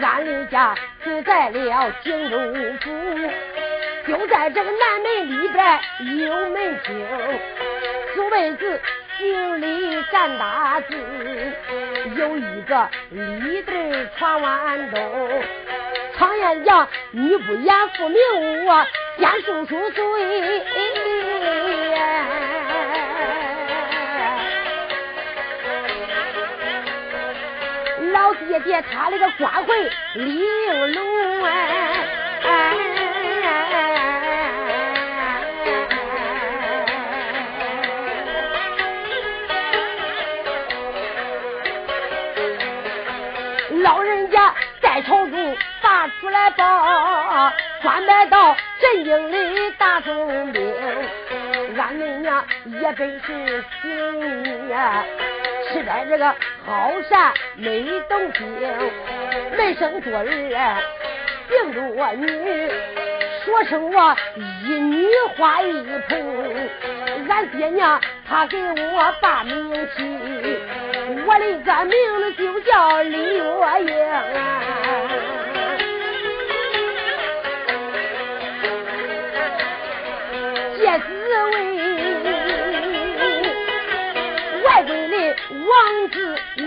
[0.00, 2.38] 俺李家住在了荆州
[2.80, 2.90] 府，
[4.06, 5.80] 就在这个南门里边
[6.26, 7.06] 有门厅，
[8.14, 8.80] 四位子
[9.18, 10.94] 姓李占大字，
[12.16, 15.42] 有一个李字传万东。
[16.16, 18.86] 常言讲，女不言父名，我
[19.18, 20.02] 先叔叔嘴。
[28.34, 31.96] 爹爹他那个官会李应龙哎，
[43.82, 50.74] 老人家在朝中打出来报，专卖到镇京的大总兵，
[51.76, 52.44] 俺们娘
[52.80, 55.04] 也本是行呀。
[55.72, 56.34] 是在这个
[56.66, 58.42] 好善没动静，
[59.56, 60.24] 没生多儿，
[61.48, 62.70] 病着我女，
[63.44, 65.06] 说声我一女
[65.36, 65.72] 花一
[66.08, 66.70] 盆。
[67.28, 67.98] 俺爹娘
[68.28, 70.60] 他给我把名起，
[71.26, 73.42] 我的个名字就叫李月
[73.86, 74.81] 英。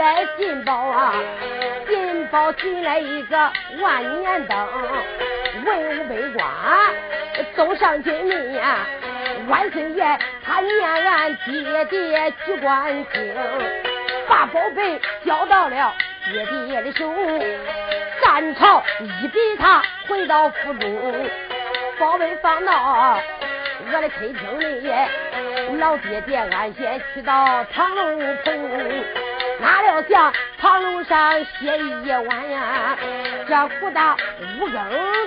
[0.06, 1.16] 来进宝啊，
[1.88, 3.36] 进宝进来一个
[3.82, 4.56] 万年灯，
[5.66, 6.46] 文武百官
[7.56, 8.86] 都上金门呀。
[9.48, 13.36] 万岁爷他念俺爹爹举官清，
[14.30, 15.92] 把宝贝交到了
[16.32, 17.12] 爹爹的手，
[18.22, 21.30] 三朝一比他回到府中，
[21.98, 23.20] 宝贝放到
[23.92, 24.88] 我的客厅里，
[25.80, 29.04] 老爹爹俺先去到堂楼棚，
[29.60, 32.98] 哪料想堂楼上歇一晚呀，
[33.48, 34.16] 这不打
[34.60, 34.74] 五更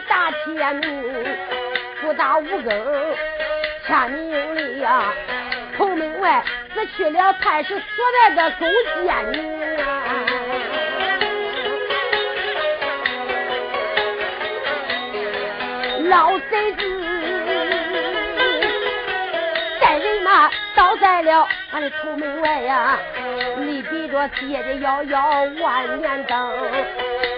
[0.09, 1.37] 大天明，
[2.01, 3.15] 不打五更
[3.87, 5.03] 天明里呀，
[5.77, 6.45] 从门外
[6.75, 8.67] 只去了太师所在的勾
[9.03, 9.87] 践女啊，
[16.09, 16.83] 老贼子
[19.81, 20.51] 带人马。
[20.75, 22.99] 倒在了俺的头门外呀！
[23.59, 25.29] 你比着爹爹摇摇
[25.63, 26.37] 万年灯，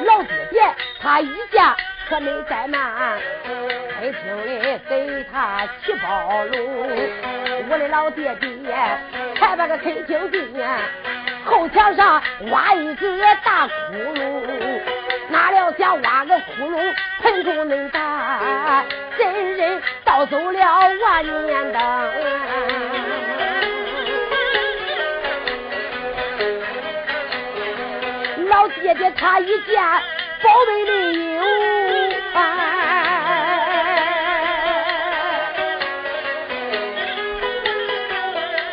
[0.06, 0.62] 老爹爹
[0.98, 1.76] 他一家
[2.08, 6.58] 可没怠慢，开厅里给他起包笼。
[7.68, 8.74] 我的老爹爹
[9.38, 10.64] 才把个客厅进，
[11.44, 13.06] 后墙上挖一个
[13.44, 14.80] 大窟窿，
[15.28, 18.86] 哪料想挖个窟窿盆中恁大，
[19.18, 23.00] 真人盗走了万年灯。
[28.90, 29.80] 爹爹他一见
[30.42, 30.90] 宝贝没
[31.36, 31.40] 有，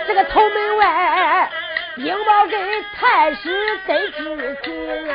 [0.08, 1.48] 这个头门外
[1.98, 2.58] 禀报给
[3.00, 5.14] 太师得知情啊。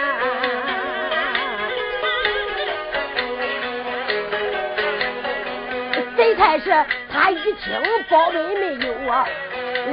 [6.17, 6.73] 贼太师
[7.13, 9.27] 他一听宝贝没有啊，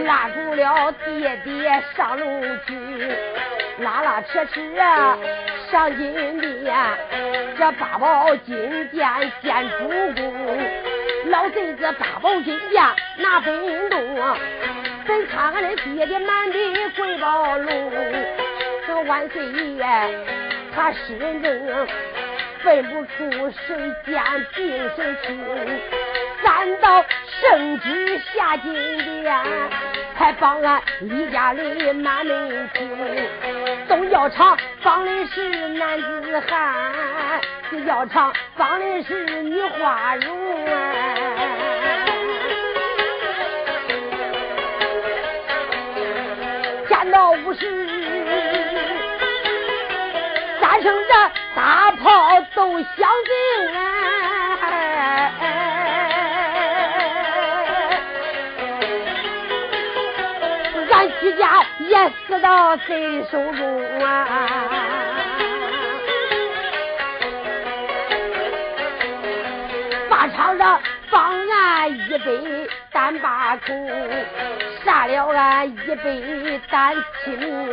[0.06, 2.26] 拉住了爹爹上楼
[2.68, 2.76] 去。
[3.80, 4.62] 拉拉扯扯
[5.72, 6.76] 上金殿，
[7.58, 9.08] 这八宝金殿
[9.42, 10.60] 见主公，
[11.30, 12.84] 老贼子八宝金殿
[13.18, 14.38] 拿本动，
[15.08, 17.92] 本看俺的爹爹满地跪宝龙，
[18.86, 19.86] 这万岁爷
[20.76, 21.88] 他失人证，
[22.62, 24.22] 分不出谁奸
[24.56, 25.40] 并谁亲，
[26.44, 27.06] 三道
[27.40, 28.74] 圣旨下金
[29.22, 29.34] 殿，
[30.20, 32.90] 才帮俺李家里满门亲。
[33.88, 40.74] 东药厂帮的是男子汉，西药厂帮的是女花容啊！
[46.90, 47.88] 见到武士，
[50.60, 51.14] 三声这
[51.56, 53.80] 大炮都响尽啊！
[61.90, 61.98] 也
[62.28, 64.28] 死到谁手中啊！
[70.08, 73.74] 法场上放俺一杯单八口，
[74.86, 77.68] 杀了俺一杯单七名，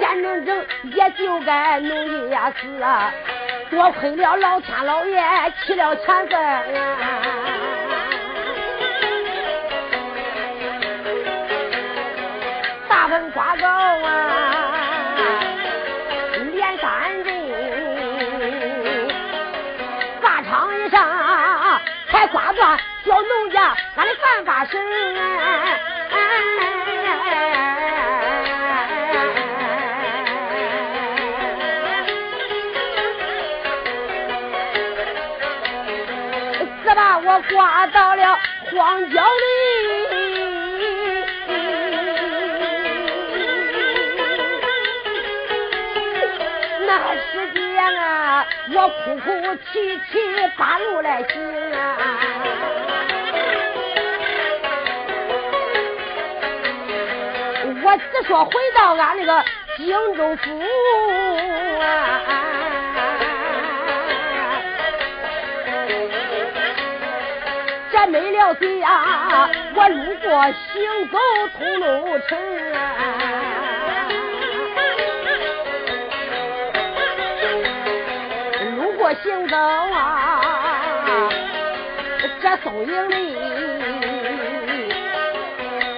[0.00, 3.12] 眼睁睁也就该农业死啊！
[3.70, 5.20] 多亏了老天老爷
[5.66, 7.65] 起了钱分啊！
[13.08, 14.08] 粉刮够啊，
[16.52, 17.30] 连三的
[20.20, 21.00] 大场一上，
[22.08, 25.80] 还刮断小农家俺的办法事哎。
[36.94, 38.38] 把我刮到了
[38.70, 39.55] 荒郊里。
[48.74, 49.30] 我哭哭
[49.72, 50.18] 啼啼
[50.58, 51.96] 半路来行啊。
[57.82, 59.44] 我只说回到俺那个
[59.76, 60.60] 荆州府
[61.80, 62.20] 啊，
[67.92, 70.42] 这没了谁呀，我路过
[70.72, 71.18] 行走
[71.56, 72.36] 通路城
[72.72, 73.65] 啊。
[79.22, 80.40] 行走啊，
[82.42, 83.34] 这踪影里，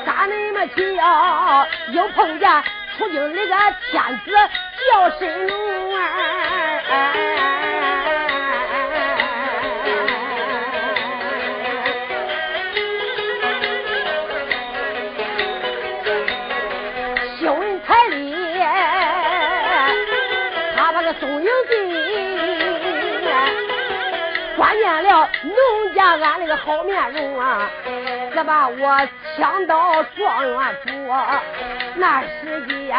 [0.06, 2.49] 咋那么巧，又碰见
[2.97, 3.55] 出京那个
[3.91, 4.31] 天子
[4.91, 6.00] 叫神龙啊！
[26.16, 27.70] 俺那个好面容啊，
[28.34, 30.90] 这把我抢到状元府。
[31.96, 32.96] 那时间，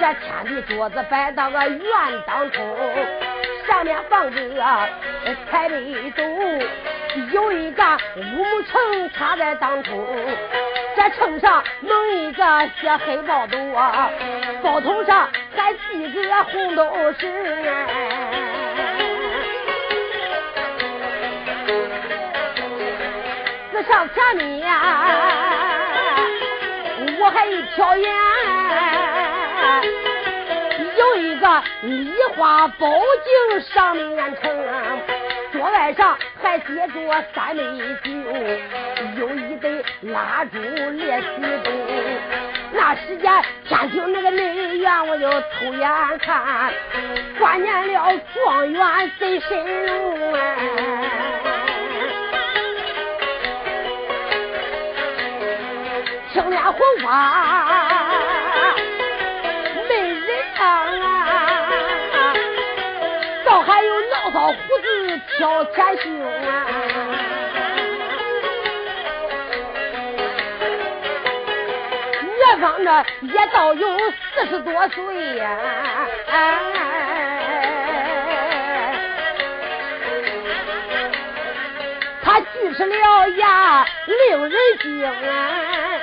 [0.00, 1.90] 这天地桌子摆到个院
[2.26, 2.64] 当中，
[3.66, 4.40] 上面放着
[5.50, 6.22] 彩杯斗，
[7.32, 7.82] 有一个
[8.16, 10.06] 乌木秤插在当中，
[10.96, 14.10] 这秤上弄一个写黑包斗啊，
[14.62, 18.53] 包头上还系个红豆绳。
[23.88, 24.66] 上前面，
[27.20, 28.06] 我还一瞟眼，
[30.96, 34.50] 有一个梨花宝镜上面呈，
[35.52, 37.62] 桌案上还接着三杯
[38.02, 38.10] 酒，
[39.18, 40.58] 有一对蜡烛
[40.90, 41.26] 列西
[41.62, 41.72] 东。
[42.72, 43.32] 那时间
[43.66, 46.72] 天庭那个内院，我就偷眼看，
[47.38, 50.38] 关键了状元贼神龙啊！
[56.34, 57.06] 青脸红发
[59.88, 60.20] 没人
[60.58, 60.66] 啊，
[63.44, 66.66] 倒还有闹骚胡子挑前胸啊，
[72.36, 73.96] 月方呢也倒有
[74.34, 75.56] 四十多岁呀，
[82.24, 84.52] 他锯齿了牙令人
[84.82, 85.93] 惊啊。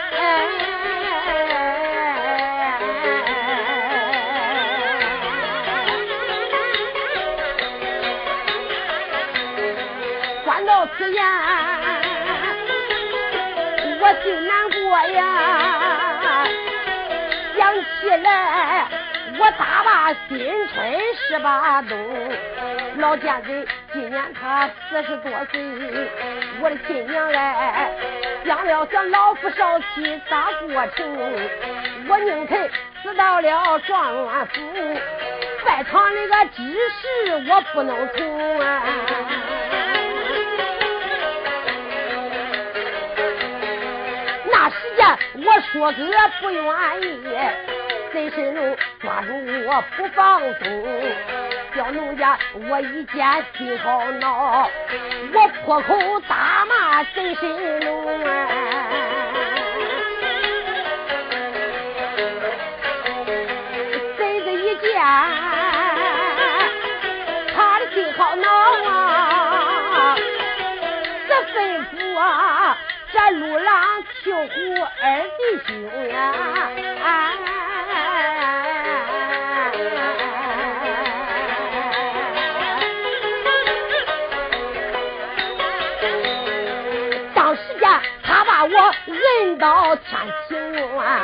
[10.43, 11.23] 关到此言，
[13.99, 14.79] 我心难过
[15.13, 15.17] 呀。
[17.55, 18.87] 想起来，
[19.39, 21.97] 我大把新春十八冬，
[22.97, 25.61] 老家子今年他四十多岁，
[26.59, 28.20] 我的新娘嘞。
[28.45, 31.05] 想了想，老夫少妻咋过程？
[32.09, 32.69] 我宁肯
[33.01, 34.61] 死到了状元府，
[35.65, 36.99] 拜堂那个知识
[37.49, 38.83] 我不能从啊！
[44.51, 45.05] 那时间
[45.45, 46.03] 我说个
[46.41, 46.63] 不愿
[47.03, 47.05] 意，
[48.11, 49.27] 贼神龙抓住
[49.67, 50.65] 我不放松。
[51.73, 52.37] 小农家，
[52.69, 54.69] 我一见心好恼，
[55.33, 56.60] 我破口大
[57.01, 58.29] 骂贼神龙啊！
[64.19, 65.01] 贼子一见，
[67.55, 68.47] 他的心好恼
[68.87, 70.15] 啊！
[71.27, 72.77] 这吩咐啊，
[73.11, 74.51] 这路郎救护
[75.01, 76.35] 二弟兄呀！
[89.61, 91.23] 到天晴啊，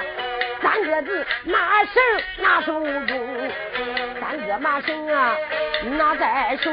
[0.62, 2.03] 三个字拿绳
[2.38, 2.72] 拿手
[3.08, 3.51] 中，
[4.22, 5.36] 三个麻绳啊
[5.98, 6.70] 拿在手，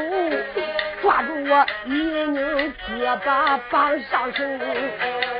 [1.01, 4.59] 抓住我一拧胳膊绑上绳，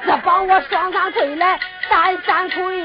[0.03, 1.59] 这绑我双三跪来
[1.91, 2.81] 担三魁，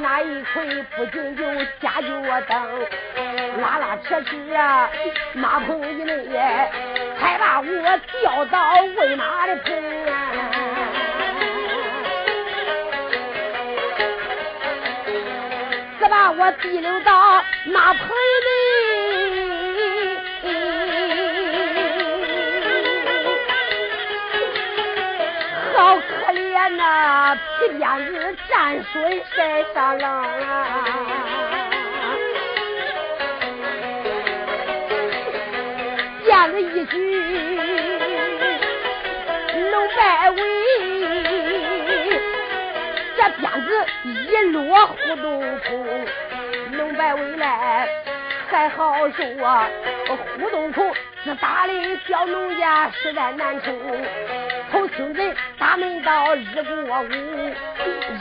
[0.00, 2.08] 那一魁不仅有家酒
[2.48, 4.88] 灯，拉拉扯扯啊
[5.34, 6.26] 马棚一内
[7.20, 8.58] 才把我吊到
[8.96, 9.70] 喂马的棚，
[16.36, 18.48] 我提溜到马棚里。
[25.76, 30.18] 好可怜呐，皮鞭子沾水晒上了啊！
[36.24, 36.94] 鞭子一举，
[39.70, 40.36] 龙摆尾，
[43.16, 43.68] 这鞭子
[44.04, 45.22] 一落胡洞
[46.94, 47.88] 口，龙摆尾来
[48.50, 49.68] 还好受啊，
[50.38, 50.82] 胡洞口
[51.24, 51.72] 自打的
[52.06, 53.72] 小农家实在难受。
[54.70, 57.08] 从清晨打门到日过午，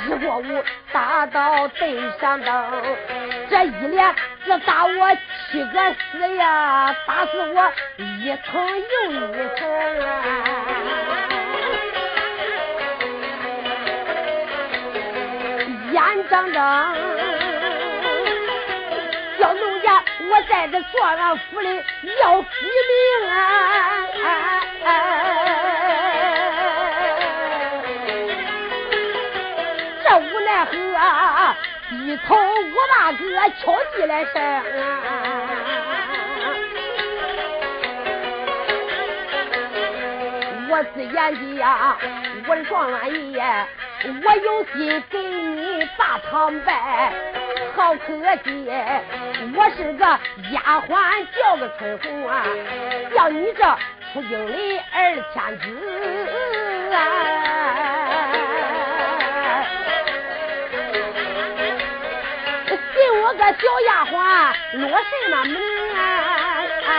[0.08, 2.84] 日过午打到地上灯，
[3.50, 4.15] 这一连
[4.46, 5.15] 只打我
[5.51, 9.70] 七个死呀，打死我一层又一层
[10.08, 10.10] 啊！
[15.92, 16.62] 眼睁睁，
[20.50, 21.84] 在这状元府里
[22.22, 22.46] 要毙
[22.90, 23.34] 命啊！
[30.16, 30.72] 无奈何，
[31.90, 31.92] 低
[32.28, 33.20] 头我那个
[33.60, 33.64] 敲
[33.96, 34.36] 地来声。
[40.70, 41.98] 我自言的呀，
[42.48, 43.44] 我的状元爷，
[44.24, 47.12] 我有心给你把堂拜，
[47.75, 48.13] 好可
[48.44, 48.70] 惜，
[49.56, 50.06] 我是个
[50.51, 52.46] 丫鬟叫个春红啊，
[53.15, 53.63] 叫你这
[54.13, 54.53] 出京的
[54.94, 56.96] 二千子啊。
[62.94, 64.13] 给我个小丫鬟
[64.74, 65.58] 落什么门
[65.96, 66.00] 啊？
[66.86, 66.89] 啊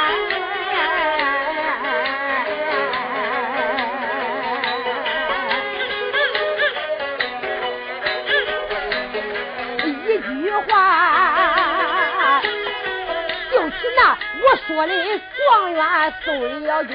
[14.77, 16.93] 我说的状元送了句，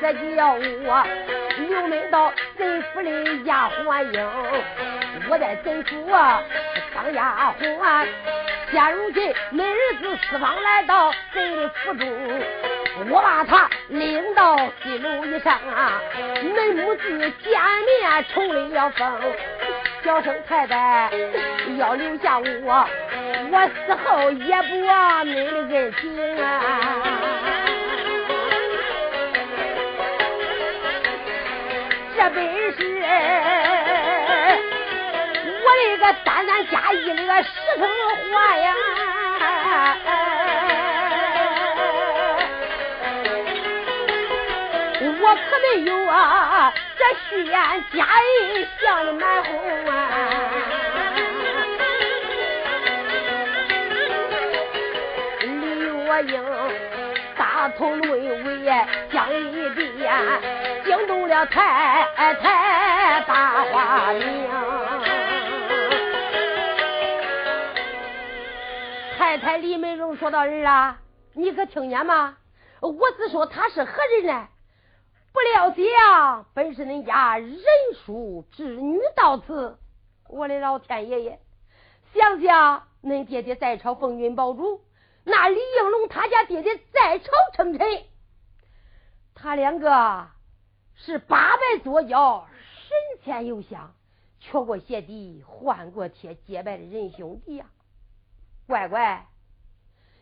[0.00, 1.06] 这叫我
[1.58, 3.10] 刘门到贼府的
[3.44, 4.26] 丫鬟英，
[5.28, 6.42] 我在贼府啊。
[6.94, 8.06] 当丫鬟，
[8.70, 12.08] 现如今恁儿子四方来到贼的府中，
[13.10, 16.00] 我把他领到西楼一上啊，
[16.42, 17.60] 恁母子见
[18.00, 19.20] 面冲了风，
[20.04, 21.10] 小生太太
[21.78, 22.88] 要留下我，
[23.50, 23.54] 我
[23.86, 26.02] 死后也不忘你的恩情
[26.42, 26.42] 啊。
[32.16, 32.36] 这本
[32.72, 32.78] 是。
[35.64, 37.80] 我的个单单加一那个十声
[38.32, 38.68] 话呀，
[45.20, 47.52] 我可没有啊，这虚言
[47.92, 49.50] 假意向你满哄
[49.86, 49.90] 啊。
[56.12, 56.44] 李月英
[57.38, 58.64] 大头论尾
[59.10, 60.12] 讲一遍，
[60.84, 64.22] 惊动了太太大花名。
[69.16, 70.98] 太太李美荣说道：“儿啊，
[71.32, 72.36] 你可听见吗？
[72.80, 74.48] 我是说他是何人呢？
[75.32, 77.54] 不料想本是恁家人
[78.04, 79.78] 叔侄女到此。
[80.28, 81.38] 我的老天爷爷，
[82.12, 84.82] 想想恁爹爹在朝封君宝主，
[85.24, 87.86] 那李应龙他家爹爹在朝称臣，
[89.34, 90.26] 他两个
[90.94, 92.46] 是八拜左交，
[92.88, 93.94] 神仙有相，
[94.40, 97.66] 缺过鞋底，换过帖，结拜的仁兄弟呀。”
[98.66, 99.26] 乖乖，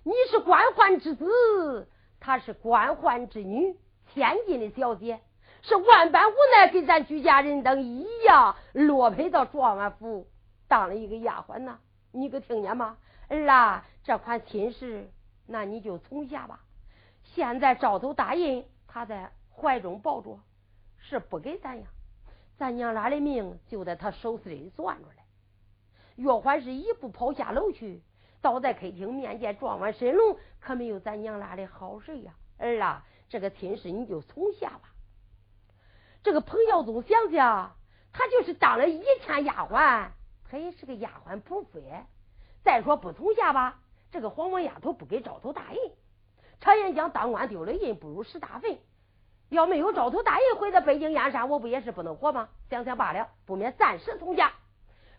[0.03, 1.89] 你是官宦之子，
[2.19, 3.77] 她是官宦之女，
[4.13, 5.21] 千金的小姐，
[5.63, 10.29] 是万般无奈，跟咱居家人等一样，落魄到状元府
[10.69, 11.79] 当了一个丫鬟呐。
[12.13, 12.97] 你可听见吗？
[13.31, 15.11] 儿啊，这款亲事，
[15.47, 16.61] 那你就从下吧。
[17.23, 20.41] 现在赵头大印他在怀中抱着，
[20.99, 21.87] 是不给咱呀？
[22.57, 25.23] 咱娘俩的命就在他手心里攥着嘞。
[26.17, 28.03] 岳欢是一步跑下楼去。
[28.43, 32.33] 倒在客厅面见撞完神龙，可没有咱娘俩的好事呀！
[32.57, 34.95] 儿啊，这个亲事你就从下吧。
[36.23, 37.77] 这个彭耀宗想想，
[38.13, 40.09] 他就是当了一天丫鬟，
[40.49, 41.83] 他也是个丫鬟不飞。
[42.63, 45.79] 再说不从下吧，这个黄毛丫头不给招头大印。
[46.61, 48.79] 常言讲，当官丢了印，不如拾大粪。
[49.49, 52.51] 要没有招头大印回到北京燕山，我不也是不能活吗？
[52.69, 54.53] 想想罢了，不免暂时从下。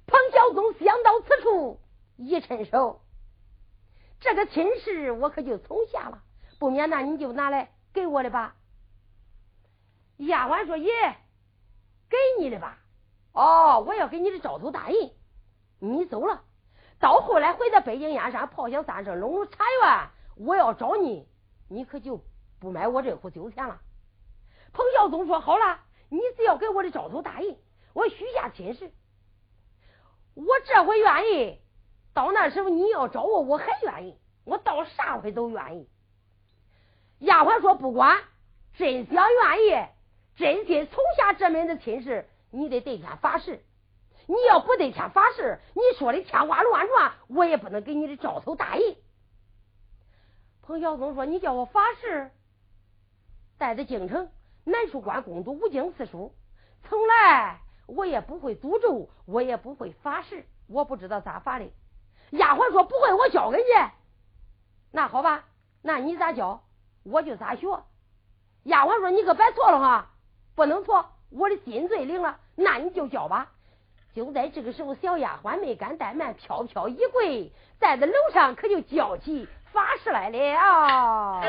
[0.05, 1.79] 彭孝宗想到此处，
[2.15, 3.01] 一伸手。
[4.19, 6.21] 这个亲事我可就从下了，
[6.59, 8.55] 不免那你就拿来给我的吧。
[10.17, 10.91] 丫鬟说：“爷，
[12.07, 12.77] 给你的吧。
[13.33, 15.11] 哦，我要给你的招头大银，
[15.79, 16.43] 你走了。
[17.01, 21.27] 到后来回到北京燕山，炮响三声，隆隆茶园，我要找你，
[21.67, 22.23] 你可就
[22.59, 23.81] 不买我这壶酒钱了。”
[24.71, 25.79] 彭孝宗说：“好了，
[26.09, 27.57] 你只要给我的招头大银，
[27.93, 28.91] 我许下亲事。
[30.35, 31.59] 我这回愿意，
[32.13, 35.89] 到那时候你要找我，我还愿意，我到啥回都愿意。”
[37.19, 38.21] 丫鬟说：“不管，
[38.77, 39.87] 真想愿意。”
[40.37, 43.65] 真心从下这门的亲事，你得对天发誓。
[44.31, 48.95] 你要不对天发誓，你说的天花乱转，我也不能给你的招头大银。
[50.61, 52.31] 彭孝宗说：“你叫我发誓，
[53.57, 54.31] 带着京城
[54.63, 56.33] 南书馆攻读五经四书，
[56.83, 61.69] 从来我也不会诅咒，我也不会发誓，我不知道咋发的。”
[62.31, 63.63] 丫鬟说：“不会，我教给你。”
[64.93, 65.43] 那好吧，
[65.81, 66.63] 那你咋教，
[67.03, 67.67] 我就咋学。
[68.63, 70.07] 丫鬟说：“你可别错了哈。”
[70.55, 73.51] 不能错，我的心最灵了，那你就教吧。
[74.13, 77.49] 就在这个时候，小丫鬟没敢怠慢，飘飘一跪，
[77.79, 81.41] 在这楼上可就叫起法师来了。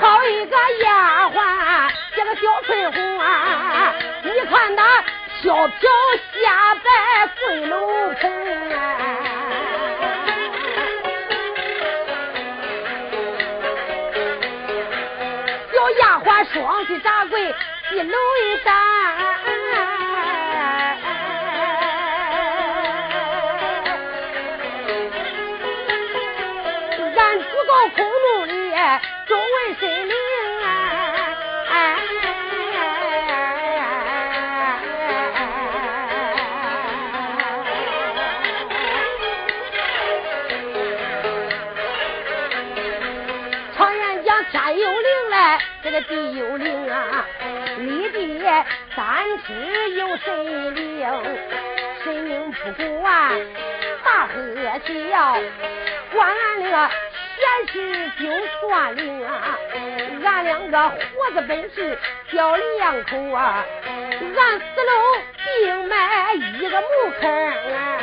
[0.00, 5.00] 好一个丫鬟，这个小翠红啊，你看那
[5.40, 5.90] 飘飘
[6.42, 6.90] 下在
[7.38, 7.86] 跪楼
[8.20, 9.29] 盆。
[15.98, 17.40] 丫鬟双膝扎跪，
[17.92, 20.19] 一搂一扇。
[46.04, 47.24] 地有灵啊，
[47.78, 48.42] 立地
[48.94, 51.08] 三尺有神灵，
[52.04, 53.40] 神灵不管
[54.04, 54.32] 大和
[55.10, 55.36] 小，
[56.12, 56.90] 管俺那个
[57.36, 58.22] 闲事就
[58.68, 59.58] 算灵啊，
[60.24, 61.98] 俺两个活着本事
[62.32, 64.92] 叫两口啊，俺死了
[65.44, 66.86] 并埋一个木
[67.20, 67.30] 坑
[67.74, 67.99] 啊。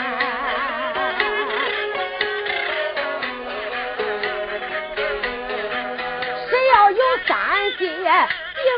[7.28, 7.36] 三
[7.78, 7.94] 姐定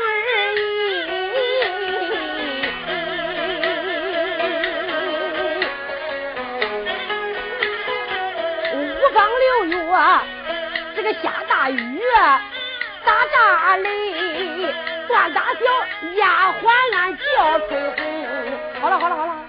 [0.06, 0.10] 而
[0.56, 0.58] 已，
[8.74, 8.76] 五
[9.14, 9.72] 更六月
[10.96, 12.02] 这个下大雨，
[13.04, 13.88] 打大雷，
[15.06, 15.60] 断大桥，
[16.16, 17.22] 丫鬟俺叫
[17.68, 18.02] 春红。
[18.80, 19.44] 好了好了好了，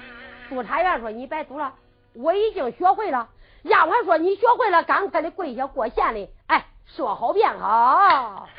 [0.48, 1.74] 督察员说你别读了，
[2.14, 3.28] 我已经学会了。
[3.64, 6.30] 丫鬟说你学会了，赶快的跪下过县里。
[6.94, 8.50] 说好便好，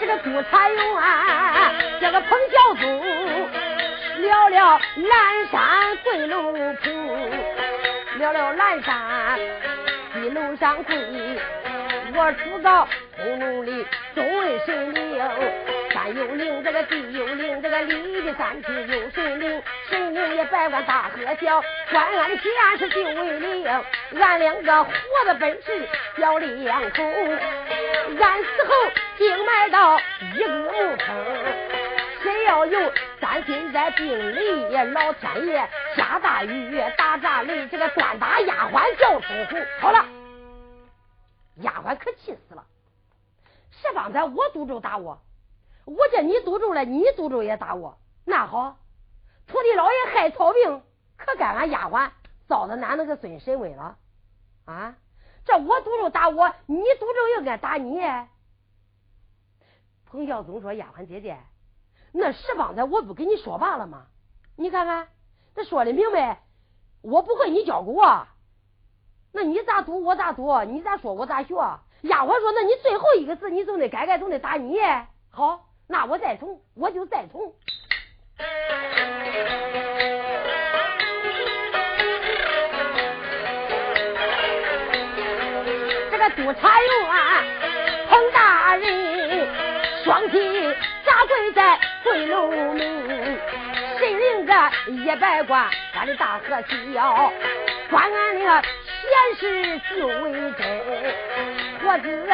[0.00, 2.86] 这个杜才勇啊，叫个彭小祖，
[4.22, 6.58] 了了南山跪楼铺，
[8.18, 9.38] 了了南山
[10.14, 10.96] 地楼上跪，
[12.14, 12.88] 我主到
[13.18, 15.75] 红楼里众位神灵。
[16.08, 23.66] 有灵，这个地有灵，这个里的山区有神灵，神灵也百万大和小，关俺的闲事就为灵，
[24.20, 24.92] 俺两个活
[25.24, 25.88] 的本事
[26.18, 27.02] 叫两口，
[28.20, 28.74] 俺死后
[29.18, 29.98] 竟埋到
[30.34, 31.26] 一个墓坑，
[32.22, 39.60] 谁要有担心在病里，老天爷下大雨打炸雷，这个端大丫鬟叫春红。
[39.80, 40.04] 好了，
[41.62, 42.64] 丫鬟可气死了，
[43.72, 45.20] 是方才我诅咒打我。
[45.86, 47.96] 我见你赌咒了，你赌咒也打我。
[48.24, 48.76] 那好，
[49.46, 50.82] 土地老爷害草病，
[51.16, 52.10] 可该俺丫鬟
[52.48, 53.96] 遭的俺那个孙神威了
[54.64, 54.96] 啊！
[55.44, 58.00] 这我赌咒打我，你赌咒又该打你。
[60.06, 61.38] 彭孝宗说：“丫鬟姐姐，
[62.10, 64.06] 那十方才我不跟你说罢了吗？
[64.56, 65.06] 你看看，
[65.54, 66.42] 这说的明白，
[67.00, 68.26] 我不会，你教给我。
[69.32, 71.54] 那你咋赌我咋赌，你咋说我咋学。
[72.02, 74.76] 丫鬟说：那你最后一个字，你总得改改，总得打你。
[75.30, 77.52] 好。”那我再从，我就再从。
[86.10, 86.90] 这个督察员
[88.08, 89.48] 彭大人，
[90.04, 92.78] 双膝扎跪在跪楼门，
[93.98, 94.52] 神灵个
[94.88, 96.60] 一百关，俺的大和
[96.92, 97.32] 小，
[97.90, 98.62] 关俺的
[99.00, 100.64] 闲事就为真。
[101.80, 102.28] 伙子，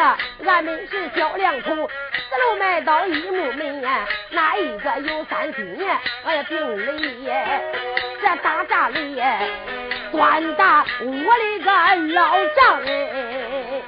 [0.46, 1.90] 俺们是小两口，
[2.32, 3.82] 四楼买到一木门，
[4.30, 5.78] 哪一个有三心？
[6.24, 9.16] 哎呀，病里这大栅里
[10.10, 13.82] 端打我的个老丈人。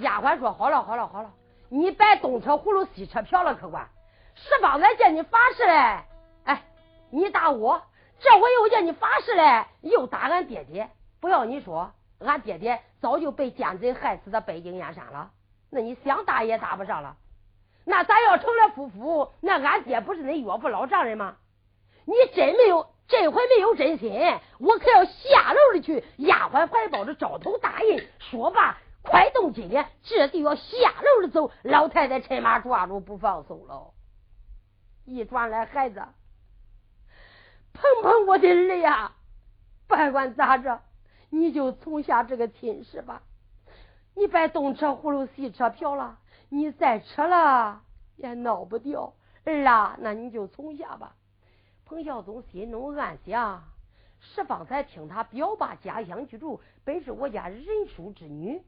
[0.00, 1.30] 丫鬟说：“好了，好了，好了，
[1.70, 3.88] 你别东扯葫芦西扯瓢了，客官。
[4.34, 6.00] 十方俺见你发誓嘞，
[6.44, 6.62] 哎，
[7.10, 7.82] 你打我，
[8.20, 10.90] 这回又见你发誓嘞，又打俺爹爹。
[11.18, 15.30] 不要你说，俺爹爹早就被奸贼害死在北京燕山了。
[15.70, 17.16] 那你想打也打不上了。
[17.84, 21.36] 那咱要成了夫妇，那俺爹不是恁岳父老丈人吗？
[22.06, 24.12] 你真没有，这回没有真心，
[24.58, 26.04] 我可要下楼里去。
[26.18, 30.62] 丫鬟怀抱着招头大印，说罢。”快动金莲，这就要下
[31.02, 31.50] 楼了走。
[31.62, 33.92] 老太太趁马抓住不放手了。
[35.04, 36.02] 一转来，孩子，
[37.74, 39.12] 碰碰我的儿呀！
[39.86, 40.80] 别管咋着，
[41.28, 43.20] 你就从下这个亲事吧。
[44.14, 46.16] 你别东扯葫芦西扯瓢了，
[46.54, 47.82] 你再扯了
[48.14, 49.14] 也闹不掉。
[49.44, 51.16] 儿啊，那你就从下吧。
[51.84, 53.64] 彭孝宗心中暗想：
[54.20, 58.62] 十方才听他表爸家乡居住，本是我家人叔之女。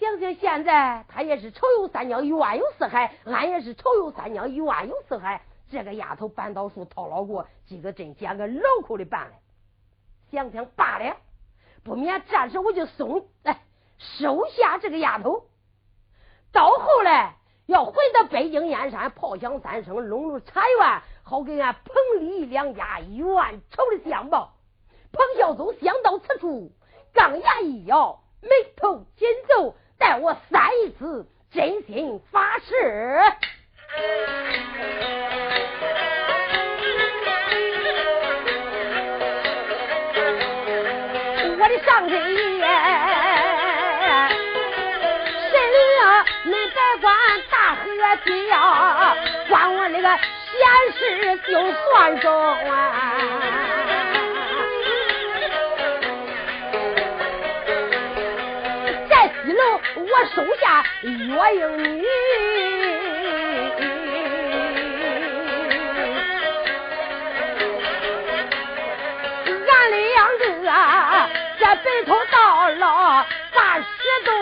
[0.00, 5.42] 想想现在，他也是仇有三江，冤有四海，俺也是仇有三江，冤有四海。
[5.68, 9.34] 这个丫头扳倒树套牢过，今个真捡个牢口的办了。
[10.30, 11.18] 想想罢了，
[11.84, 13.60] 不免暂时我就松哎，
[13.98, 15.44] 收下这个丫头。
[16.52, 17.36] 到后来
[17.66, 24.52] 要回到北京燕山，炮响三声，隆隆茶园，好给俺彭李两家冤仇的相报。
[25.12, 26.70] 彭孝宗想到此处，
[27.14, 29.74] 钢牙一咬，眉头紧皱。
[29.98, 32.74] 待我三一次真心发誓，
[41.56, 42.31] 我的上身
[48.12, 49.16] 大和呀，
[49.48, 50.60] 管我那个闲
[50.98, 52.30] 事就算中
[52.68, 53.14] 啊。
[59.08, 61.08] 在西楼我收下岳
[61.54, 62.06] 英女，
[69.70, 70.44] 俺两个
[71.58, 73.84] 这白头到老把石
[74.26, 74.32] 洞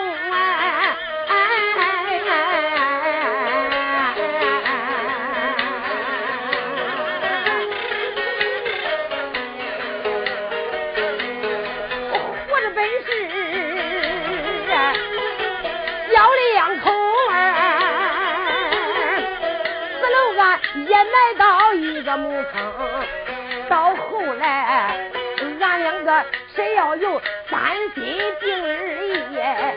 [27.01, 28.03] 谁要有三心
[28.39, 29.73] 定儿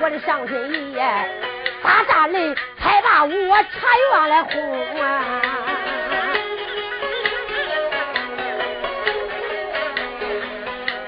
[0.00, 0.98] 我的上身爷
[1.82, 3.70] 大栅栏才把我茶
[4.10, 5.40] 园来轰啊！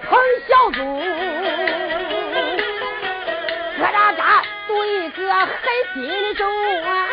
[0.08, 0.80] 彭小祖，
[3.76, 4.20] 疙瘩瘩
[4.68, 5.50] 读一个狠
[5.94, 6.46] 心咒
[6.84, 7.05] 啊！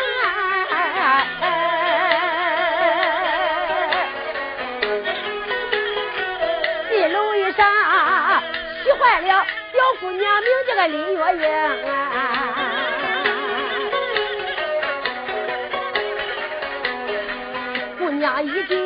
[10.84, 11.44] 个李月英
[11.88, 11.94] 啊，
[17.98, 18.76] 姑娘一见，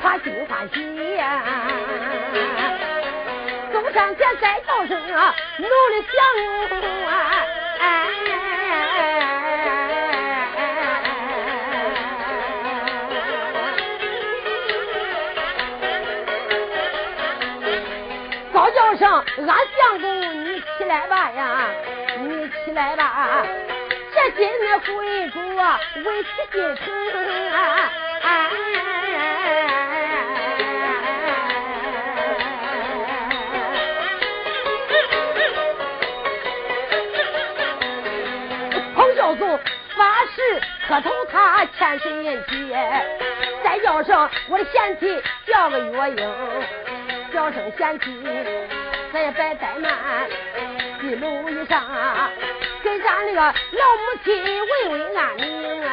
[0.00, 1.42] 她心欢喜呀，
[3.72, 5.70] 走上前再叫声啊，努力
[6.12, 6.16] 想
[7.06, 7.10] 啊。
[7.80, 7.86] 俺
[20.88, 21.68] 来吧呀！
[22.18, 23.46] 你起来吧，
[24.14, 27.90] 这金的贵主啊，为此进城啊！
[38.96, 39.60] 彭孝宗
[39.94, 42.74] 发誓磕头，他欠谁人情？
[43.62, 46.34] 再叫声我的贤妻，叫个月英，
[47.30, 48.24] 叫声贤妻。
[49.10, 49.90] 咱也别怠慢，
[51.00, 51.84] 一路一上
[52.82, 55.88] 给咱那个老母亲问问安宁啊！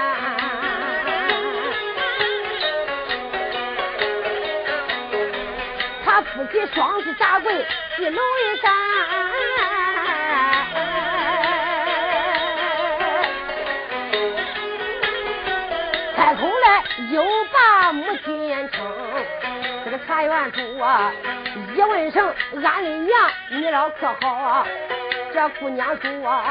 [6.04, 7.54] 他夫妻双膝下跪，
[8.00, 8.74] 一路一上，
[16.16, 18.86] 开口来又把母亲称，
[19.86, 21.12] 这个茶园主啊。
[21.74, 24.66] 一问声俺的娘，你老可好啊？
[25.36, 26.44] 这姑娘说，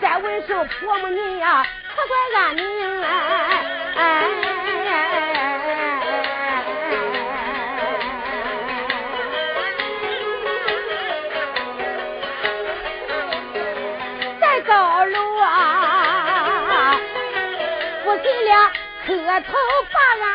[0.00, 4.02] 再问声婆母你呀，可怪俺娘哎。
[19.04, 19.52] 磕头
[19.92, 20.28] 把安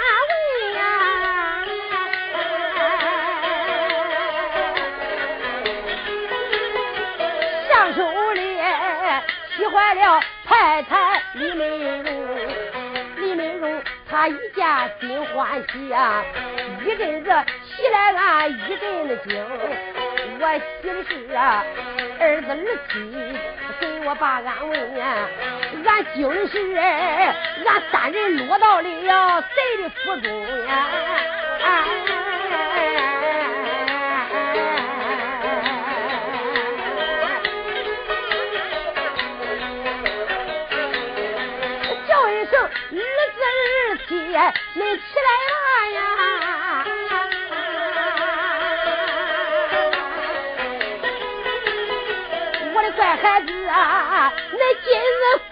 [10.08, 12.04] 了太太李美容，
[13.18, 14.66] 李美容她一见
[15.02, 16.24] 心欢喜呀，
[16.86, 17.30] 一阵子
[17.66, 19.46] 喜来俺一阵子惊，
[20.40, 21.62] 我喜的是啊，
[22.22, 22.56] 儿子儿
[22.90, 23.12] 妻
[23.82, 25.28] 给我把安慰呀。
[25.86, 26.74] 俺惊的是
[27.66, 30.88] 俺三人落到了谁的府中呀？
[31.60, 32.17] 叫
[44.74, 45.54] 你，起来了
[45.94, 46.00] 呀！
[52.74, 55.04] 我的乖孩子啊，你今日。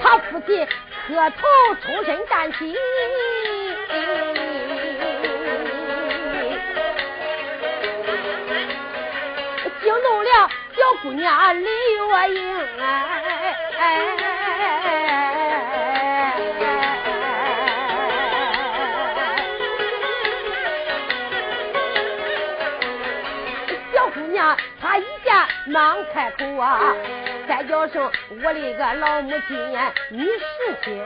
[0.02, 0.66] 他父亲
[1.06, 1.36] 磕头
[1.82, 2.76] 冲身站起，
[9.82, 10.28] 惊动了
[11.02, 13.18] 姑娘李月英哎。
[24.80, 25.32] 他一见
[25.66, 26.80] 忙开口啊，
[27.48, 29.56] 再叫声我的个老母亲，
[30.10, 31.02] 你是听，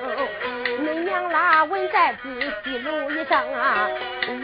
[0.83, 3.89] 恁娘拉文在子西楼以上啊，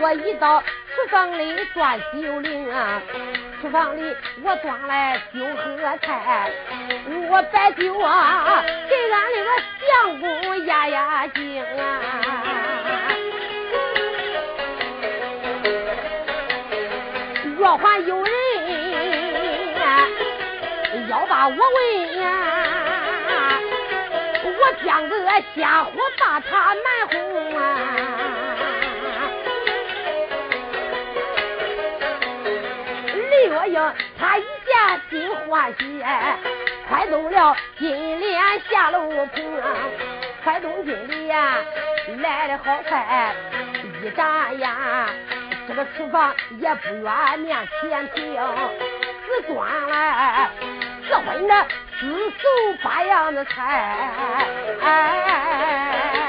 [0.00, 3.00] 我一到厨房里端酒灵啊，
[3.62, 4.03] 厨房里
[4.42, 6.51] 我端来酒和菜，
[7.31, 9.51] 我摆酒啊，给俺那个
[9.87, 12.01] 相公压压惊啊，
[17.57, 18.33] 若还有人。
[21.09, 22.27] 要把我问呀，
[24.44, 24.51] 我
[24.85, 25.16] 将个
[25.57, 27.62] 家伙把他瞒哄啊！
[34.18, 36.05] 他一见心欢喜，
[36.88, 39.66] 快动了金莲下楼棚啊！
[40.45, 41.37] 快动金莲
[42.21, 43.35] 来的好快，
[44.03, 44.68] 一眨眼，
[45.68, 48.37] 这个厨房也不远面前停，
[49.27, 50.49] 只端来。
[51.09, 51.64] 这回那
[51.99, 52.49] 四手
[52.83, 54.09] 八样的菜，
[54.81, 55.23] 还有
[56.14, 56.21] 这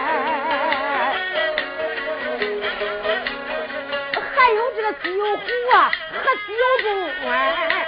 [4.84, 5.44] 个鸡油糊
[5.74, 7.84] 啊和鸡油盅哎。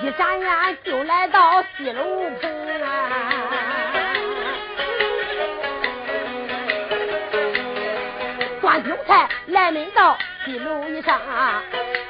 [0.00, 2.02] 一眨眼就来到西楼
[2.40, 4.07] 棚啊，
[9.48, 11.62] 来门到西楼以上啊，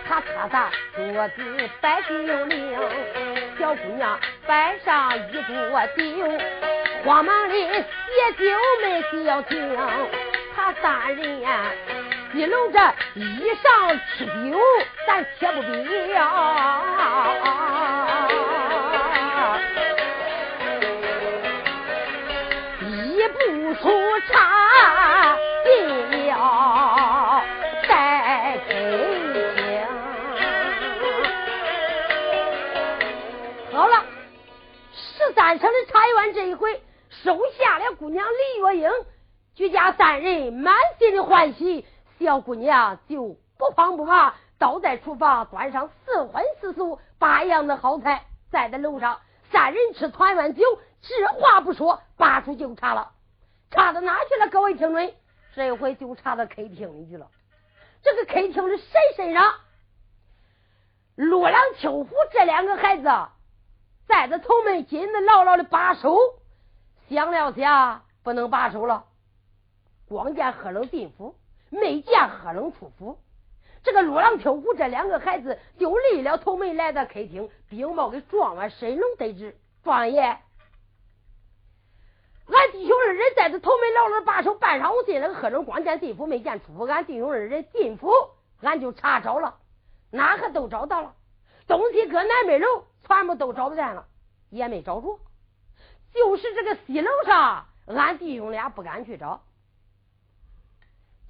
[0.08, 2.76] 他咔嚓桌子摆酒令，
[3.58, 6.02] 小姑娘摆上一桌酒，
[7.04, 8.44] 慌忙里也就
[8.82, 9.78] 没消停，
[10.56, 11.60] 他大人呀。
[12.34, 12.78] 一楼这
[13.14, 14.58] 一上吃酒，
[15.06, 16.26] 咱且不比呀。
[22.80, 23.88] 一步出
[24.28, 24.32] 茶
[35.58, 38.90] 十三省的茶园这一回收下了姑娘李月英，
[39.56, 41.84] 举家三人满心的欢喜。
[42.20, 50.62] 小姑娘就不慌不忙，倒在厨房端上四荤四素八样的好菜，在在楼上三人吃团圆酒，
[51.02, 53.10] 这话不说，拔出就茶了。
[53.72, 54.48] 茶到哪去了？
[54.50, 55.12] 各位听众，
[55.56, 57.26] 这一回就茶到 K 厅里去了。
[58.04, 59.54] 这个 K 厅是谁身上？
[61.16, 63.08] 罗郎、秋虎这两个孩子
[64.08, 66.16] 在这头门紧的牢牢的把守，
[67.08, 69.04] 想了想，不能把守了。
[70.08, 71.36] 光见贺冷进府。
[71.70, 73.18] 没见贺冷出府，
[73.82, 80.40] 这个罗郎、秋虎这两个孩子就离了头门来到客厅，兵帽给撞了，神龙得知庄爷，俺
[82.72, 86.84] 弟兄二人在这头门牢牢把守，半晌午进了贺龙光见进府，没见出府。
[86.84, 88.10] 俺弟兄二人进府，
[88.62, 89.58] 俺就查找了，
[90.10, 91.14] 哪个都找到了，
[91.68, 94.06] 东西搁南北楼，全部都找不见了，
[94.50, 95.20] 也没找着。
[96.12, 99.42] 就是这个西楼上，俺弟兄俩不敢去找。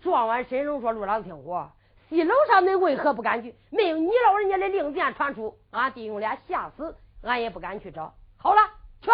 [0.01, 1.73] 撞完申荣说：“陆郎听我，
[2.09, 3.55] 西楼上恁为何不敢去？
[3.71, 8.15] 没有你老人家的令箭传出，俺弟兄俩吓死，俺也不敢去找。
[8.37, 8.61] 好了，
[9.03, 9.11] 去，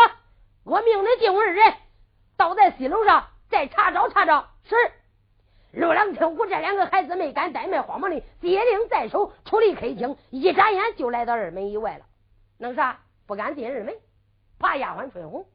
[0.62, 1.74] 我命令弟兄二人
[2.36, 4.50] 倒在西楼上，再查找查找。
[4.64, 4.76] 是。
[5.76, 12.06] 陆郎听虎这两个孩子没敢怠慢，慌忙的接令在手，出离客厅，一眨眼就来到二门以外了。
[12.58, 13.00] 弄啥？
[13.26, 13.94] 不敢进二门，
[14.58, 15.46] 怕丫鬟春红。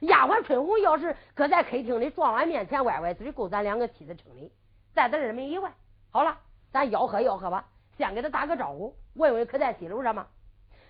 [0.00, 4.50] 丫鬟春红要是搁在客厅里，撞俺面前歪歪嘴，够咱两个妻子撑的。
[4.92, 5.72] 在咱二门以外，
[6.10, 6.38] 好了，
[6.72, 10.26] 咱吆喝吆喝吧，先给他打个招呼，问问可在西楼上吗？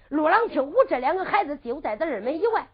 [0.09, 2.67] 陆郎听虎这两个孩子就在咱二门以外，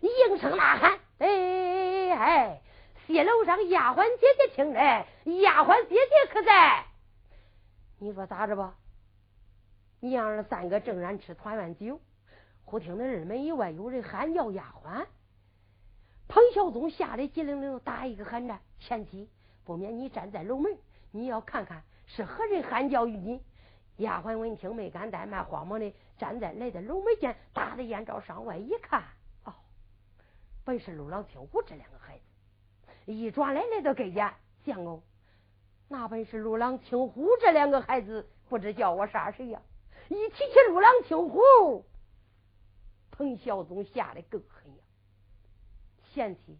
[0.00, 2.62] 应声呐喊：“哎哎哎哎，
[3.06, 5.06] 西楼上丫鬟姐姐听来，
[5.42, 6.86] 丫鬟姐姐可在？
[7.98, 8.76] 你说咋着吧？
[10.00, 12.00] 娘儿三个正然吃团圆酒，
[12.64, 15.04] 忽听那二门以外有人喊叫丫鬟。”
[16.28, 19.28] 彭孝宗吓得急灵灵打一个寒战，前妻
[19.64, 20.74] 不免你站在楼门，
[21.10, 23.42] 你要看看是何人喊叫于你。
[23.98, 29.04] 丫鬟闻听没敢怠慢，慌忙的站在来的楼门前，打的眼罩上外一看，
[29.44, 29.52] 哦，
[30.64, 32.13] 本是陆郎、听虎这两个孩子。
[33.06, 34.32] 一转来来到跟前，
[34.64, 35.02] 相公，
[35.88, 39.60] 那本是陆郎、青虎这两个孩子，不知叫我杀谁呀？
[40.08, 41.84] 一提起陆郎、青虎，
[43.10, 44.82] 彭孝宗吓得更狠呀。
[46.12, 46.58] 嫌弃，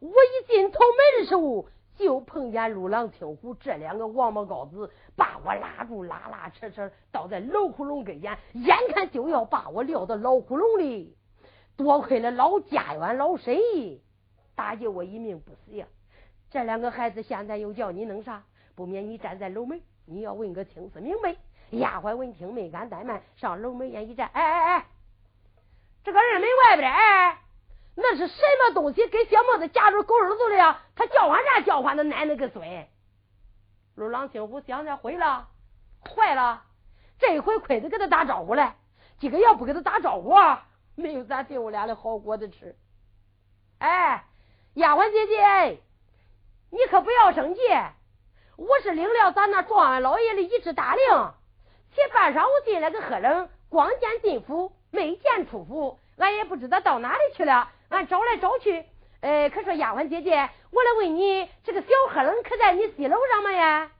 [0.00, 11.16] 我一进头门的时候，就碰见陆郎、青虎这两个王八羔子把我拉住，拉拉扯扯，倒在老虎笼跟前，眼看就要把我撂到老虎笼里。
[11.76, 13.56] 多亏了老家园老身，
[14.58, 15.86] 搭救我一命不死呀！
[16.50, 18.42] 这两个孩子现在又叫你弄啥？
[18.74, 21.36] 不免你站在楼门，你要问个清楚明白。
[21.70, 24.86] 丫鬟闻听没敢怠慢，上楼门前一站，哎哎哎，
[26.02, 27.38] 这个二门外边哎。
[27.94, 29.06] 那是什么东西？
[29.06, 30.80] 给小帽子夹住狗耳朵了呀？
[30.96, 31.96] 他叫唤啥叫唤？
[31.96, 32.88] 的奶奶个孙！
[33.94, 35.48] 陆郎听虎想想，毁了，
[36.00, 36.64] 坏了！
[37.20, 38.74] 这回亏得给他打招呼了。
[39.20, 40.34] 今个要不给他打招呼，
[40.96, 42.76] 没有咱弟兄俩的好果子吃。
[43.78, 44.24] 哎，
[44.74, 45.80] 丫鬟姐姐，
[46.70, 47.60] 你可不要生气。
[48.56, 51.04] 我是领了咱那状元老爷的一支大令，
[51.94, 57.70] 前半晌我进来个黑人，光见进府，没见出府，俺也不知道到哪里去了。
[57.88, 58.84] 俺找来找去，
[59.20, 63.90] 呃，可说丫鬟姐姐，我来问你，这个小黑冷可在你西楼上吗呀？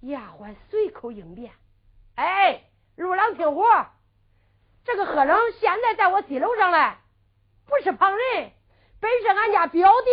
[0.00, 1.52] 丫鬟随口应变
[2.16, 2.64] ：“哎，
[2.96, 3.86] 入郎听火，
[4.84, 6.94] 这个黑冷现在在我西楼上嘞，
[7.66, 8.50] 不是旁人，
[9.00, 10.10] 本是俺家表弟。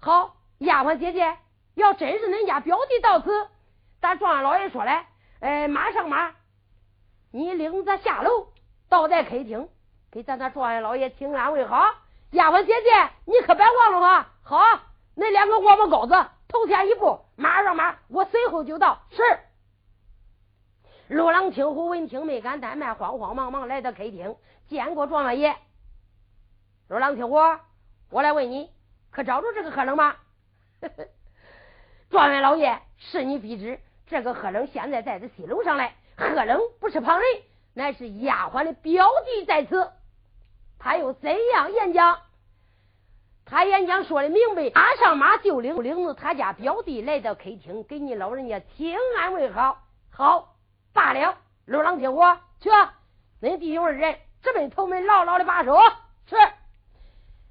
[0.00, 1.36] 好，丫鬟姐姐，
[1.74, 3.48] 要真是恁家表弟到此，
[4.00, 5.04] 咱状元老爷说了，
[5.40, 6.32] 呃，马上马，
[7.30, 8.48] 你领着下楼。”
[8.88, 9.70] 倒在客厅，
[10.10, 11.82] 给咱那状元老爷请安问好。
[12.32, 14.32] 丫鬟姐姐，你可别忘了啊！
[14.42, 14.58] 好，
[15.14, 19.00] 那两个王八羔子，头前一步，马上马，我随后就到。
[19.10, 19.22] 是。
[21.08, 24.36] 陆郎听虎闻听没敢怠慢，慌慌忙忙来到客厅，
[24.72, 25.56] 见过状元爷。
[26.88, 27.36] 陆郎听虎，
[28.10, 28.70] 我来问你，
[29.10, 30.16] 可找着这个贺冷吗？
[32.10, 35.94] 状元老爷，是你必知，这个贺冷现在在这西楼上来。
[36.16, 37.26] 贺冷不是旁人。
[37.74, 39.90] 乃是丫鬟的表弟在此，
[40.78, 42.18] 他又怎样演讲？
[43.46, 49.82] 他演讲说的明白，马上马就领领着他家表弟来到客厅，给你老人家请安问好。
[50.10, 50.54] 好
[50.92, 52.68] 罢了，陆郎听我去，
[53.40, 55.78] 恁弟兄二人直奔头门，牢牢的把守。
[56.26, 56.36] 是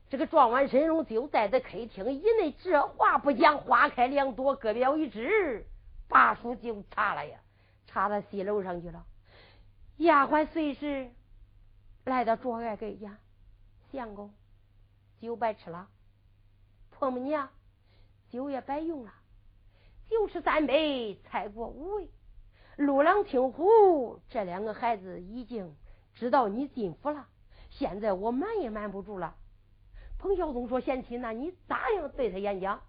[0.10, 5.66] 这个状元申荣就在这客厅以内，这话不讲，花开两朵，各表一枝，
[6.10, 7.40] 把书就插了呀，
[7.88, 9.06] 插到西楼上去了。
[9.98, 11.12] 丫鬟随时
[12.04, 13.18] 来到桌案跟前，
[13.92, 14.34] 相公，
[15.22, 15.88] 酒白吃了，
[16.90, 17.50] 婆母娘
[18.30, 19.14] 酒也白用了，
[20.10, 22.10] 酒吃三杯，菜过五味。
[22.76, 25.76] 陆郎听虎，这两个孩子已经
[26.14, 27.28] 知道你进府了，
[27.70, 29.36] 现在我瞒也瞒不住了。
[30.20, 32.82] 彭孝宗说：“贤妻，那你咋样对他演讲？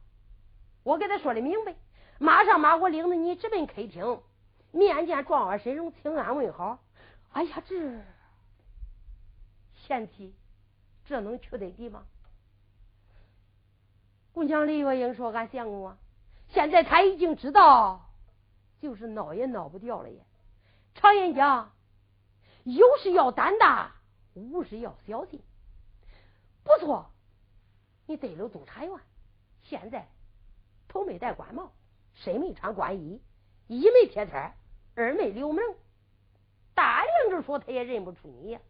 [0.83, 1.75] 我给他说的明白，
[2.19, 4.21] 马上马我领着你直奔客厅，
[4.71, 6.79] 面见状元神容，请安问好。”
[7.33, 8.01] 哎呀，这
[9.87, 10.35] 贤妻，
[11.07, 12.05] 这能去得地吗？
[14.35, 15.97] 姑娘李月英说：“俺相公啊，
[16.49, 18.11] 现在他已经知道，
[18.81, 20.23] 就是闹也闹不掉了也。
[20.95, 21.73] 常言讲，
[22.65, 23.95] 有事要胆大，
[24.35, 25.43] 无事要小心。
[26.65, 27.11] 不错，
[28.07, 28.97] 你得了督察员，
[29.63, 30.09] 现在
[30.89, 31.73] 头没戴官帽，
[32.15, 33.21] 身没穿官衣，
[33.67, 34.55] 一没贴摊
[34.95, 35.63] 二没留名，
[36.75, 38.61] 大领着说他也认不出你呀。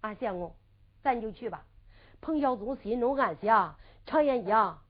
[0.00, 0.54] 俺相公，
[1.02, 1.66] 咱就去吧。
[2.20, 3.76] 彭小宗心中暗想：
[4.06, 4.80] 常言讲，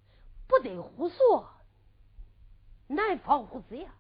[0.47, 1.49] 不得胡说，
[2.89, 3.95] 难防虎子呀。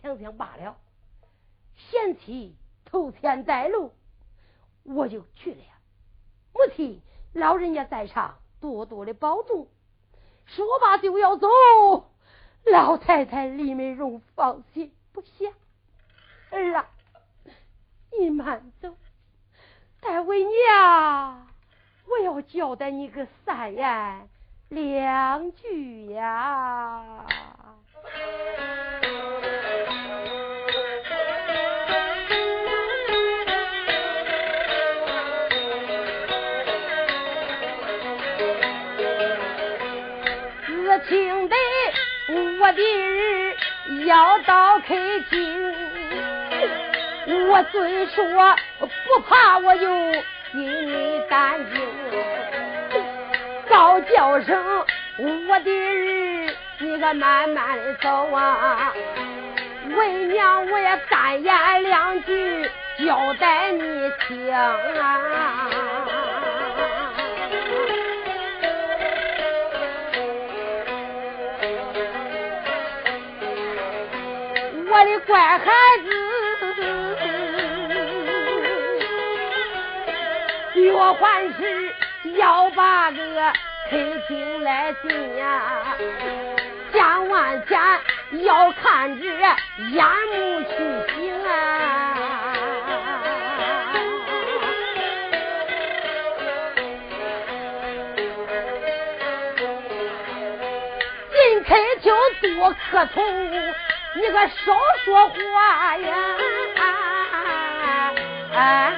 [0.00, 0.78] 想想罢了，
[1.78, 3.94] 贤妻头前带路，
[4.82, 5.60] 我就去了。
[6.52, 7.00] 母亲，
[7.32, 9.68] 老人家在上，多多的保重。
[10.46, 11.48] 说罢就要走，
[12.64, 15.52] 老太太李美荣放心不下。
[16.50, 16.88] 儿啊，
[18.18, 18.96] 你慢走，
[20.00, 21.46] 待为娘，
[22.08, 24.28] 我要交代你个三言
[24.70, 27.26] 两句呀。
[42.30, 43.56] 我的儿
[44.04, 44.94] 要到客
[45.30, 45.74] 厅，
[47.48, 50.12] 我虽说不怕，我又
[50.52, 50.60] 心
[50.92, 51.80] 里担惊。
[53.70, 54.84] 高叫声，
[55.18, 58.92] 我的儿，你可慢慢的走啊！
[59.96, 62.70] 为娘，我也三言两句
[63.06, 65.70] 交代你听啊！
[75.28, 75.70] 乖孩
[76.04, 76.08] 子，
[80.74, 81.94] 月还是
[82.38, 83.52] 要把个
[83.90, 85.94] 客厅来进呀，
[86.94, 87.78] 千万千
[88.42, 89.26] 要看着
[89.90, 90.02] 眼
[90.34, 90.68] 目去
[91.14, 91.52] 行啊！
[101.30, 102.10] 进客厅
[102.56, 103.22] 多磕头。
[104.20, 106.10] 你可少说话呀！
[108.54, 108.92] 啊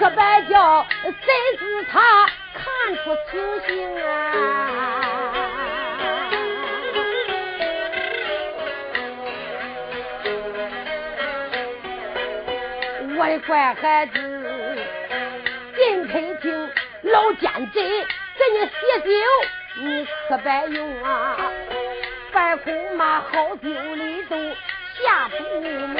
[0.00, 0.18] 可别
[0.48, 2.64] 叫贼子他看
[2.96, 3.68] 出情形
[4.00, 4.06] 啊！
[13.16, 14.27] 我的乖孩子，
[17.18, 19.10] 老奸贼给你写酒，
[19.82, 21.36] 你可别用啊！
[22.30, 24.36] 白虎马好酒里都
[25.02, 25.96] 下毒门，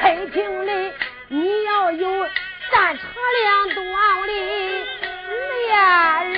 [0.00, 0.02] 客
[0.32, 0.92] 厅里
[1.28, 2.26] 你要有
[2.72, 3.06] 三长
[3.44, 3.86] 两短
[4.26, 4.32] 的
[5.68, 6.34] 俩人，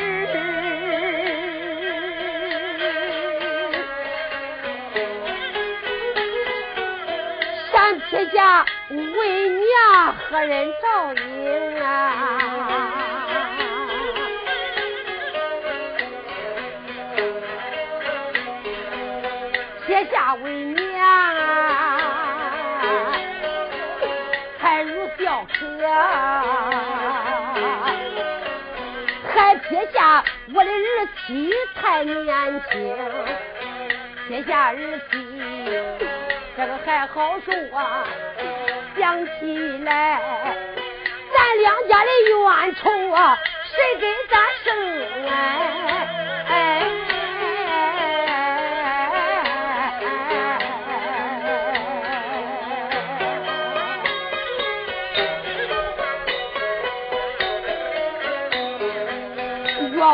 [7.73, 12.14] 山铁下为娘何人照应啊？
[30.55, 32.97] 我的儿妻太年轻，
[34.29, 34.77] 撇下儿
[35.11, 35.19] 妻，
[36.57, 38.07] 这个还好说啊。
[38.97, 40.21] 想起来，
[41.35, 44.69] 咱两家的冤仇啊，谁给咱生
[45.29, 45.84] 哎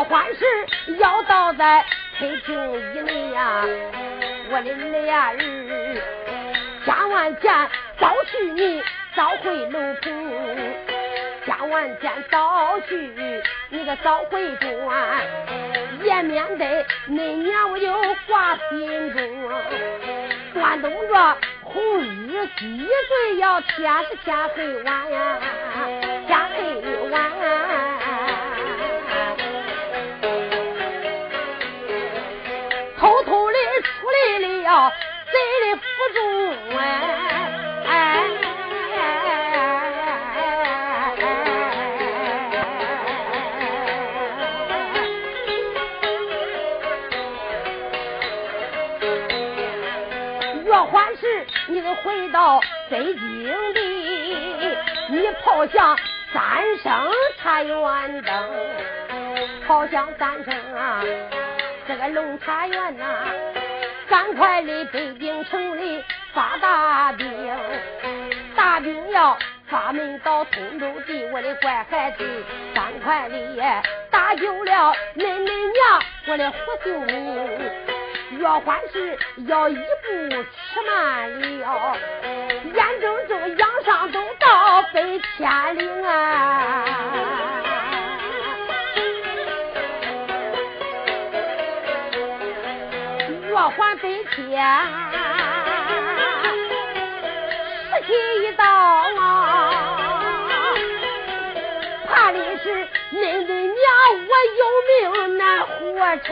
[0.05, 0.45] 欢事
[0.99, 1.85] 要到在
[2.17, 3.63] 客厅以内呀，
[4.49, 6.01] 我的俩人
[6.85, 7.53] 千万件
[7.99, 8.81] 早去你
[9.15, 10.73] 早回楼棚，
[11.45, 13.11] 千万件早去
[13.69, 15.21] 你个早回转，
[16.03, 17.91] 也免得那娘我就
[18.27, 19.19] 挂心中。
[20.53, 21.81] 关东着红
[22.27, 25.39] 日几岁要天是天黑晚呀，
[52.89, 54.77] 北京地，
[55.09, 55.97] 你跑向
[56.33, 58.31] 三声茶园灯。
[59.67, 61.01] 跑向三声啊！
[61.87, 63.05] 这个龙茶园呐，
[64.09, 67.27] 赶快的北京城里发大兵，
[68.55, 69.37] 大兵要
[69.67, 73.37] 发门到通州地，我的乖孩子，赶快的
[74.09, 77.90] 打救了恁恁娘，我的胡秀敏。
[78.37, 79.17] 岳欢是
[79.47, 79.79] 要一步
[80.29, 81.29] 吃慢
[81.59, 81.97] 了，
[82.63, 86.85] 眼睁睁杨上都到北千里啊！
[93.49, 94.65] 岳欢北天，
[97.89, 98.13] 时期
[98.43, 99.19] 一到啊，
[102.07, 103.75] 怕的是恁的娘
[104.29, 105.77] 我有命难活
[106.23, 106.29] 成。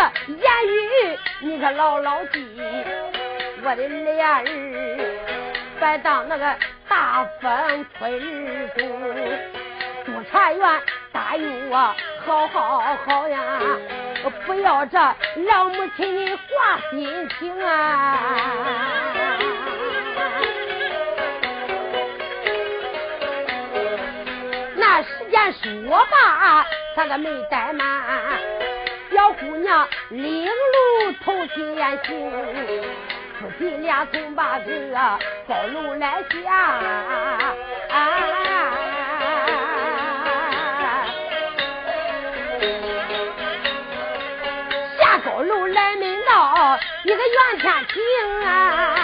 [0.00, 2.46] 交代你个言语，你可牢牢记。
[3.62, 4.44] 我的俩儿，
[5.78, 6.56] 别当那个
[6.88, 8.88] 大风吹日中。
[10.06, 10.80] 督察员
[11.12, 11.94] 答应我，
[12.24, 13.60] 好好好呀，
[14.46, 18.18] 不要这老母亲的花心情啊。
[24.76, 28.59] 那时间说罢，他可没怠慢。
[29.40, 31.74] 姑娘领路同心
[32.04, 32.30] 行，
[33.40, 34.92] 夫妻俩从把这
[35.48, 36.78] 高楼来下，
[44.98, 48.99] 下高楼来门道一个怨天庭啊。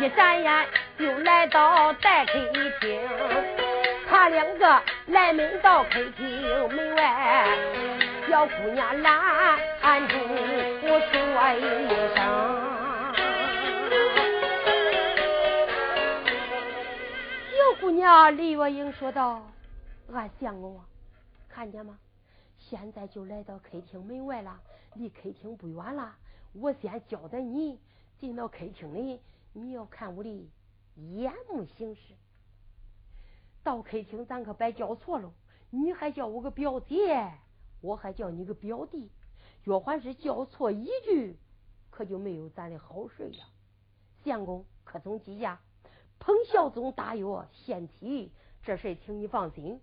[0.00, 0.68] 一眨眼
[0.98, 2.32] 就来到待客
[2.80, 3.00] 厅。
[4.06, 7.46] 他两个来门到客厅门外，
[8.28, 10.14] 小姑娘拦住
[10.82, 11.16] 我说
[11.56, 11.60] 一
[12.14, 12.20] 声。
[17.56, 19.40] 小姑娘李月英说道
[20.12, 20.78] ：“俺相公，
[21.48, 21.96] 看见吗？
[22.58, 24.58] 现在就来到客厅门外了，
[24.96, 26.14] 离客厅不远了。”
[26.60, 27.80] 我先交代你，
[28.22, 29.20] 进到客厅里，
[29.52, 30.48] 你要看我的
[30.94, 32.14] 眼目行事。
[33.64, 35.32] 到客厅咱可别叫错了，
[35.70, 37.32] 你还叫我个表姐，
[37.80, 39.10] 我还叫你个表弟，
[39.64, 41.36] 若还是叫错一句，
[41.90, 43.44] 可就没有咱的好事了。
[44.22, 45.60] 相公可曾记下？
[46.20, 48.30] 彭孝宗答曰：“贤妻，
[48.62, 49.80] 这事请你放心。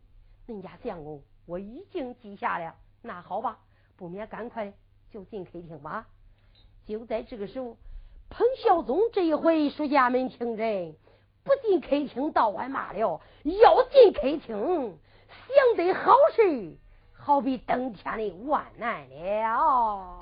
[0.48, 2.74] 恁家相公我已经记下了。
[3.02, 3.60] 那好吧，
[3.98, 4.74] 不免赶快
[5.10, 6.08] 就进客厅吧。
[6.86, 7.78] 就在这个时候，
[8.30, 10.64] 彭孝宗这一回书家们听着，
[11.44, 14.98] 不进客厅倒还骂了，要进客厅，
[15.48, 16.78] 想得好事，
[17.12, 20.20] 好比登天的万难了。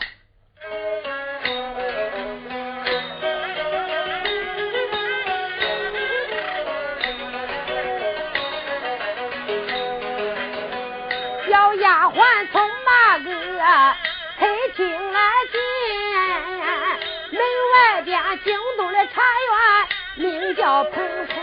[18.47, 19.21] 外边惊动了茶
[20.15, 21.35] 园，名叫彭生。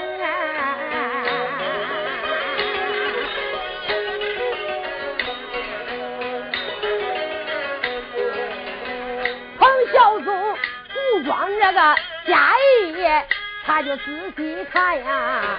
[9.58, 11.94] 彭孝宗武装这个
[12.26, 12.54] 家
[12.96, 13.26] 业，
[13.66, 15.58] 他就仔细看呀，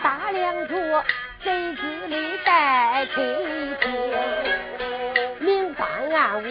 [0.00, 1.04] 打量着
[1.44, 3.20] 贼子里带客
[3.80, 4.14] 厅，
[5.40, 6.46] 明官暗武。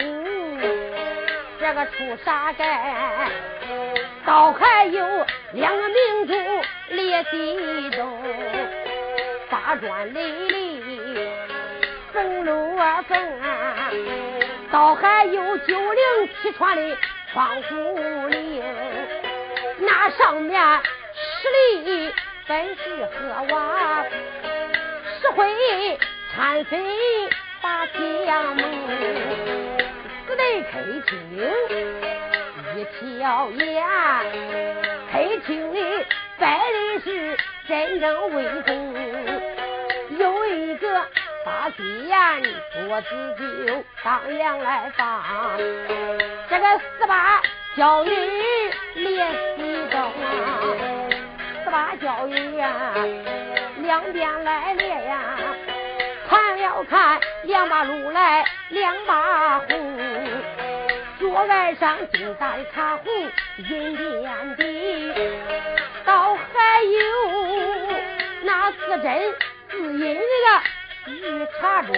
[1.58, 1.92] 这个出
[2.24, 3.30] 沙盖，
[4.24, 6.32] 倒还有两个明珠
[6.90, 8.22] 列西东，
[9.50, 10.80] 八砖垒立
[12.12, 13.90] 缝路啊缝啊，
[14.70, 16.96] 倒还有九灵七串的
[17.32, 17.74] 窗户
[18.30, 18.62] 棂，
[19.78, 20.62] 那上面
[21.14, 22.14] 十里
[22.46, 24.04] 本是荷瓦，
[25.20, 25.98] 石灰
[26.34, 26.78] 掺水
[27.60, 28.62] 把香蒙。
[30.34, 32.21] 得客厅
[32.76, 33.84] 一条眼，
[35.12, 36.06] 黑厅里
[36.38, 37.36] 摆的是
[37.68, 38.94] 真正威风，
[40.18, 41.06] 有一个
[41.44, 42.42] 大戏眼
[42.72, 43.08] 桌子
[43.38, 45.22] 就当阳来放，
[46.48, 46.66] 这个
[46.98, 47.42] 十八
[47.76, 48.10] 娇女
[48.94, 50.12] 列西东，
[51.64, 52.94] 十八娇女呀，
[53.82, 55.36] 两边来列呀。
[56.28, 59.68] 看了看，两把路来两把红，
[61.22, 63.08] 桌案上金大的茶壶
[63.58, 65.14] 银点滴，
[66.04, 66.98] 倒还有
[68.42, 69.22] 那四针
[69.70, 71.92] 自饮那个御茶盅，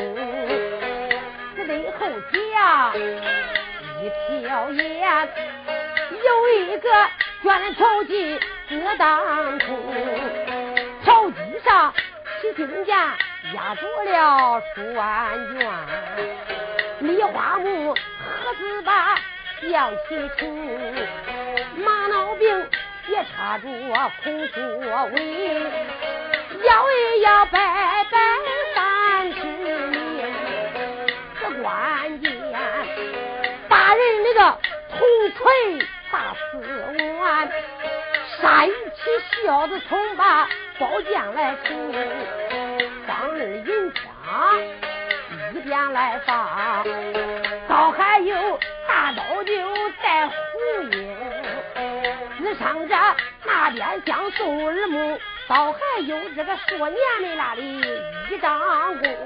[1.56, 2.92] 四对后脚
[4.02, 4.12] 一
[4.42, 5.28] 条烟，
[6.22, 6.90] 有一个
[7.42, 9.66] 卷绸机搁当空，
[11.02, 11.94] 条机上
[12.42, 12.94] 起金剑
[13.54, 15.02] 压住了数万
[15.58, 15.66] 卷，
[17.00, 17.96] 梨花木。
[18.54, 19.16] 何子把
[19.68, 20.46] 象起出，
[21.82, 22.70] 马脑病
[23.08, 23.68] 也插住
[24.22, 24.62] 空座
[25.06, 25.54] 位，
[26.62, 27.58] 摇一摇摆
[28.10, 28.18] 摆
[28.74, 30.32] 三十年，
[31.40, 32.32] 这关键
[33.68, 34.58] 大人那个
[34.90, 34.98] 铜
[35.36, 36.58] 锤大四
[37.20, 37.50] 万，
[38.40, 38.74] 杀一起
[39.44, 40.48] 小子从把
[40.78, 41.74] 宝剑来出，
[43.08, 44.02] 当日银枪
[45.54, 46.84] 一边来放。
[47.68, 49.52] 倒还有大刀就
[50.02, 50.34] 带虎
[50.90, 51.16] 鹰，
[52.38, 52.96] 自上着
[53.44, 57.80] 那边将宋二木，倒还有这个说年的那里
[58.30, 58.60] 一张
[58.98, 59.16] 弓。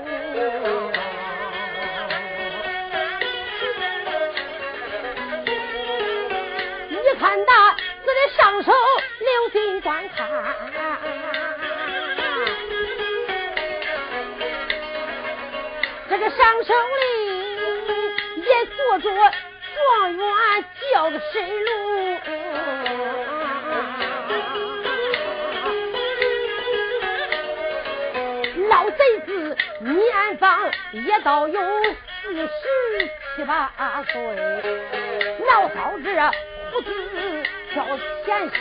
[6.91, 7.75] 你看他
[8.05, 8.71] 这的上手
[9.19, 10.29] 留心观看，
[16.19, 16.99] 这个上手里。
[18.39, 19.09] 也做着
[19.75, 20.27] 状元
[20.93, 22.19] 叫个神龙，
[28.69, 31.61] 老贼子年方也到有
[32.33, 32.43] 四
[32.99, 33.71] 十七八
[34.11, 34.13] 岁，
[35.47, 36.09] 老嫂子
[36.73, 36.91] 胡子
[37.73, 37.85] 挑
[38.25, 38.57] 前心，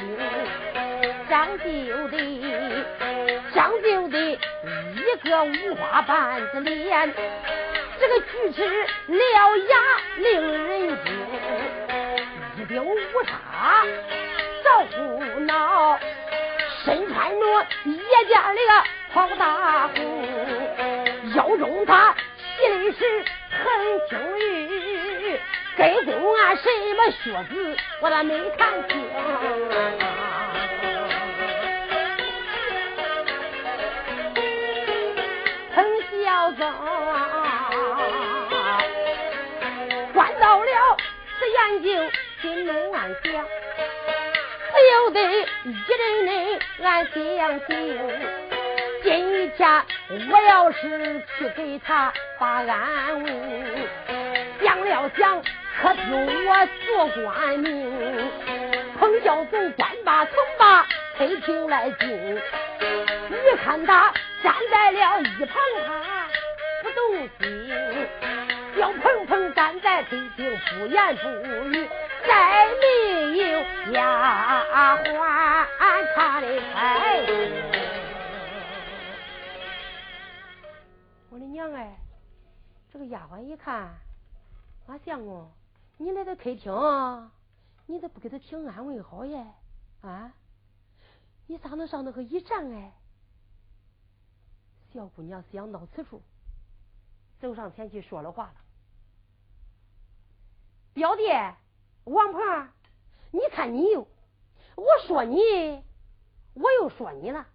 [1.29, 2.17] 长就的长就的
[5.07, 7.13] 一个五花板子脸。
[7.99, 9.15] 这个锯齿獠
[9.55, 9.77] 牙
[10.17, 11.07] 令人惊，
[12.57, 13.83] 一柄乌叉
[14.63, 15.97] 着胡闹，
[16.83, 17.45] 身穿着
[17.85, 18.59] 叶家的
[19.13, 19.95] 袍大红，
[21.35, 23.65] 腰中他系的是很
[24.09, 25.39] 青玉，
[25.75, 28.95] 跟公啊什么靴子我咋没看清，
[36.57, 36.73] 彭小宗。
[40.39, 40.97] 到了
[41.39, 43.33] 此眼睛，心中暗想，
[44.71, 45.19] 不由得
[45.65, 47.05] 一人人暗
[47.37, 47.69] 相信。
[49.03, 49.83] 今天
[50.29, 53.31] 我要是去给他把安慰，
[54.61, 55.41] 想了想，
[55.81, 58.31] 可听我做官命。
[58.99, 60.85] 彭孝宗官把从把
[61.17, 62.35] 推厅来进，
[63.29, 66.26] 一看他站在了一旁，他
[66.97, 66.99] 动
[67.37, 67.45] 心。
[68.75, 71.27] 小鹏鹏站在客厅，不言不
[71.69, 71.87] 语，
[72.25, 73.43] 再没有
[73.93, 73.93] 丫
[75.03, 75.05] 鬟
[76.15, 77.21] 看的开。
[81.29, 81.95] 我的娘哎，
[82.91, 83.93] 这个丫鬟一看，
[84.87, 85.51] 马相公，
[85.97, 87.31] 你来到客厅，
[87.85, 89.45] 你咋不给他请安问好耶？
[90.01, 90.33] 啊，
[91.45, 92.91] 你咋能上那个一站哎？
[94.93, 96.21] 小姑娘想到此处，
[97.39, 98.55] 走上前去说了话了。
[100.93, 101.23] 表弟
[102.05, 102.69] 王鹏，
[103.31, 104.07] 你看你又，
[104.75, 105.39] 我说你，
[106.53, 107.47] 我又说你了。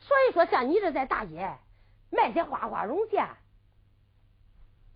[0.00, 1.56] 所以说，像你这在大街
[2.10, 3.28] 卖些花花绒线，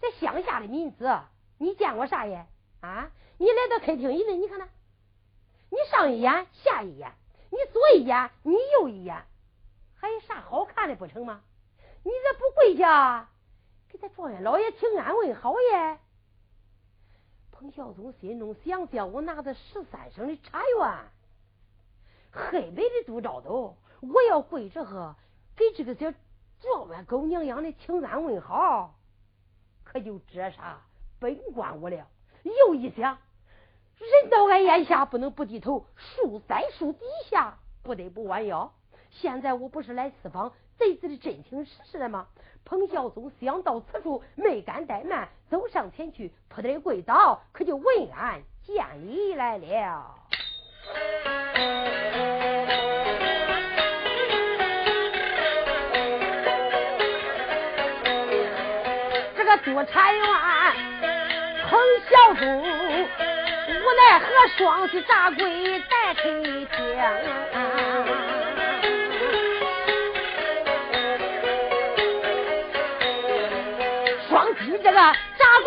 [0.01, 1.21] 在乡下的民子，
[1.59, 2.47] 你见过啥呀？
[2.81, 4.69] 啊，你来到客厅一来，你看那，
[5.71, 7.13] 你上一眼下一眼，
[7.51, 9.25] 你左一眼你右一眼，
[9.97, 11.43] 还有啥好看的不成吗？
[12.03, 13.31] 你这不跪下
[13.95, 15.99] 给咱状元老爷请安问好耶？
[17.53, 21.05] 彭孝宗心中想：叫我拿着十三升的茶园，
[22.33, 25.15] 黑白的都照到，我要跪着和
[25.55, 26.13] 给这个小
[26.61, 28.97] 状元狗娘养的请安问好，
[29.85, 30.81] 可就这啥
[31.21, 32.09] 本关我了。
[32.43, 33.17] 又一想，
[33.99, 38.75] 人到俺眼下，不能不低头；树在树底下，不得不弯腰。
[39.11, 42.27] 现在我不是来私访贼子的真情实事的吗？
[42.65, 50.15] 彭孝宗想到此处，没敢怠慢，走上前去，扑的跪倒，可就问俺见礼来了。
[59.37, 60.25] 这个督察员
[61.69, 62.63] 彭孝宗无
[63.95, 66.67] 奈何，双膝扎跪待客厅。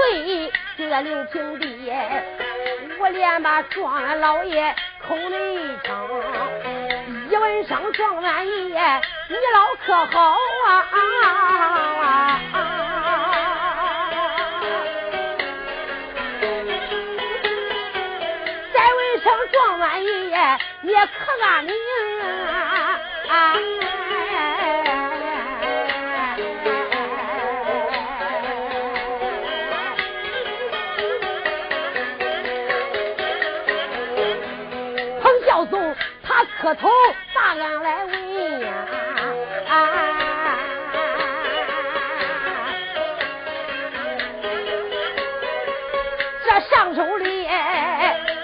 [0.07, 1.91] 跪就在刘平地，
[2.99, 4.73] 我连把状元老爷
[5.05, 6.09] 口内称，
[7.29, 12.39] 一问声状元爷，你老可好啊？
[18.73, 21.73] 再问声状元爷，你可安宁？
[36.67, 36.89] 磕头
[37.33, 38.85] 大俺来问呀，
[46.43, 47.47] 这上手里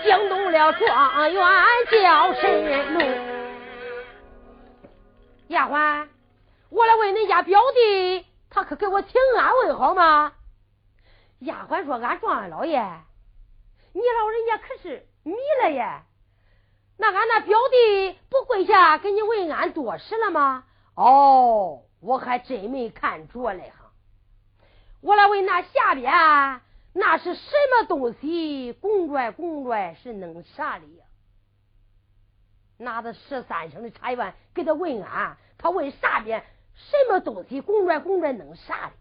[0.04, 1.44] 惊动了状元
[1.92, 3.02] 叫神怒。
[5.50, 6.08] 丫鬟，
[6.70, 10.32] 我来问恁家表弟，他可给我请安问好吗？
[11.40, 12.80] 丫鬟说：“俺状元老爷，
[13.92, 16.04] 你老人家可是迷了耶。”
[17.04, 20.64] 那俺那表弟不跪下给你问安多时了吗？
[20.96, 23.92] 哦，我还真没看着嘞哈。
[25.02, 26.62] 我来问那下边
[26.94, 28.72] 那是什么东西？
[28.72, 31.04] 拱拽拱拽是弄啥的呀？
[32.78, 36.42] 拿着十三升的茶园给他问安，他问啥边
[36.74, 37.60] 什么东西？
[37.60, 38.94] 拱拽拱拽弄啥的？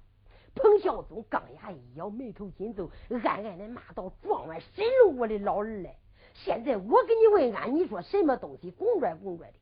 [0.60, 2.90] 彭孝宗钢牙一咬，眉头紧皱，
[3.24, 5.94] 暗暗的骂道：“状元神龙，我的老儿嘞！”
[6.34, 9.54] 现在我给你问安，你说什么东西拱拽拱拽的？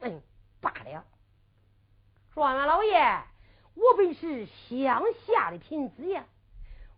[0.00, 0.22] 嗯，
[0.60, 1.04] 罢了。
[2.34, 3.22] 状元老爷，
[3.74, 6.24] 我本是乡下的贫子呀，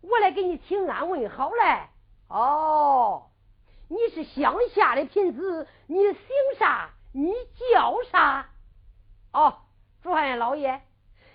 [0.01, 1.89] 我来给你请安问好嘞。
[2.29, 3.31] 哦，
[3.89, 6.17] 你是乡下的贫子，你姓
[6.59, 6.91] 啥？
[7.13, 7.33] 你
[7.73, 8.49] 叫啥？
[9.33, 9.59] 哦，
[10.03, 10.81] 状元老爷，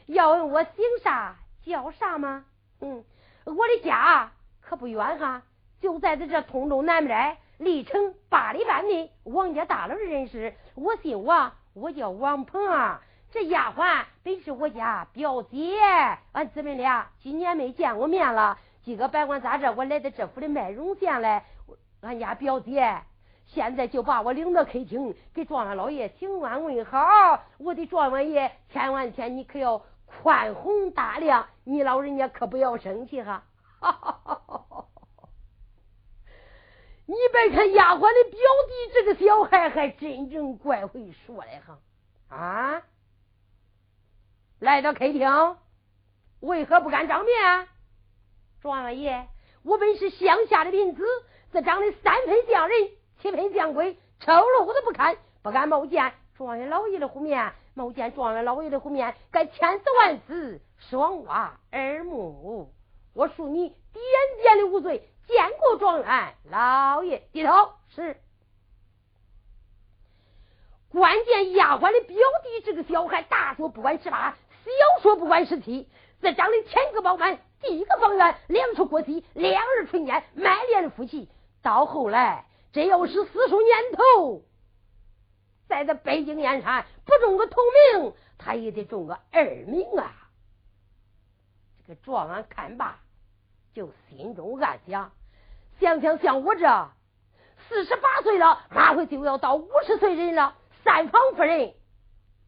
[0.07, 2.45] 要问我姓啥叫啥吗？
[2.81, 3.03] 嗯，
[3.45, 5.43] 我的家可不远哈，
[5.79, 7.37] 就在这这通州南边。
[7.61, 13.01] 历城八里半的王家大院的人士，我姓王，我叫王鹏啊。
[13.29, 15.77] 这丫鬟本是我家表姐，
[16.31, 18.57] 俺姊妹俩几年没见过面了。
[18.81, 21.45] 今个白管咋着，我来到这府的麦荣县来，
[22.01, 23.03] 俺家表姐
[23.45, 27.43] 现在就把我领到客厅，给状元老爷请安问好。
[27.59, 33.21] 我的状元爷，千万千你可要宽宏大量，你老人家可不要生气。
[33.21, 33.43] 哈
[33.79, 34.65] 哈哈哈哈。
[37.11, 41.77] 你别看丫鬟的表弟这个小孩还真正怪会说嘞哈
[42.33, 42.83] 啊！
[44.59, 45.57] 来到客厅，
[46.39, 47.67] 为何不敢张面？
[48.61, 49.27] 状元爷，
[49.63, 51.03] 我本是乡下的民子，
[51.51, 52.91] 这长得三分像人，
[53.21, 57.51] 七分像鬼，丑陋的不堪，不敢冒见状元老爷的虎面。
[57.73, 62.73] 冒见状元老爷的虎面，该千死万死，双挖耳目。
[63.13, 64.01] 我恕你点
[64.41, 65.09] 点的无罪。
[65.31, 68.17] 见过状元老爷，低头是。
[70.89, 75.89] 关键丫鬟的表弟这个小孩，大说不管十八，小说不管十七，
[76.21, 81.29] 这长得前个饱满，第一个方圆，两处过膝，两耳垂撵，满脸的福气。
[81.61, 84.43] 到后来，这要是四十年头，
[85.69, 87.61] 在这北京燕山不中个头
[87.93, 90.29] 名，他也得中个二名啊！
[91.77, 92.99] 这个状元看罢。
[93.73, 95.13] 就心中暗想：
[95.81, 96.91] 想想像我这
[97.67, 100.55] 四十八岁了，马上就要到五十岁人了。
[100.83, 101.73] 三房夫人，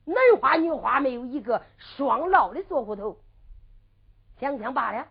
[0.05, 3.17] 男花女花，没有一个双老的做户头。
[4.39, 5.07] 想想罢了，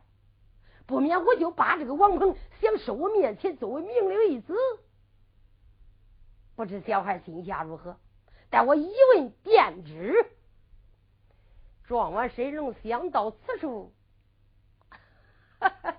[0.86, 4.54] 不免我就把这个王鹏想收我面前作为明灵一子。
[6.54, 7.96] 不知小孩心下如何？
[8.50, 10.14] 待我一问便知。
[11.88, 13.92] 状元神龙想到此处。
[15.58, 15.91] 哈 哈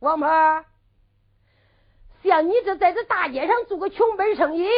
[0.00, 0.64] 王婆，
[2.22, 4.68] 像你这在这大街上做个穷本生意，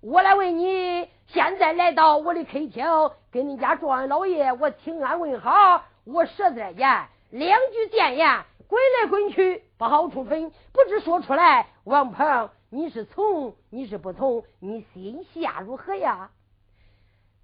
[0.00, 2.84] 我来问你，现在来到我的客厅，
[3.30, 11.68] 跟你家状元老爷我请安问好，我舌在言，两句谏言，滚来滚去不好出分，不知说出来。
[11.84, 16.30] 王鹏，你是从，你是不从，你心下如何呀？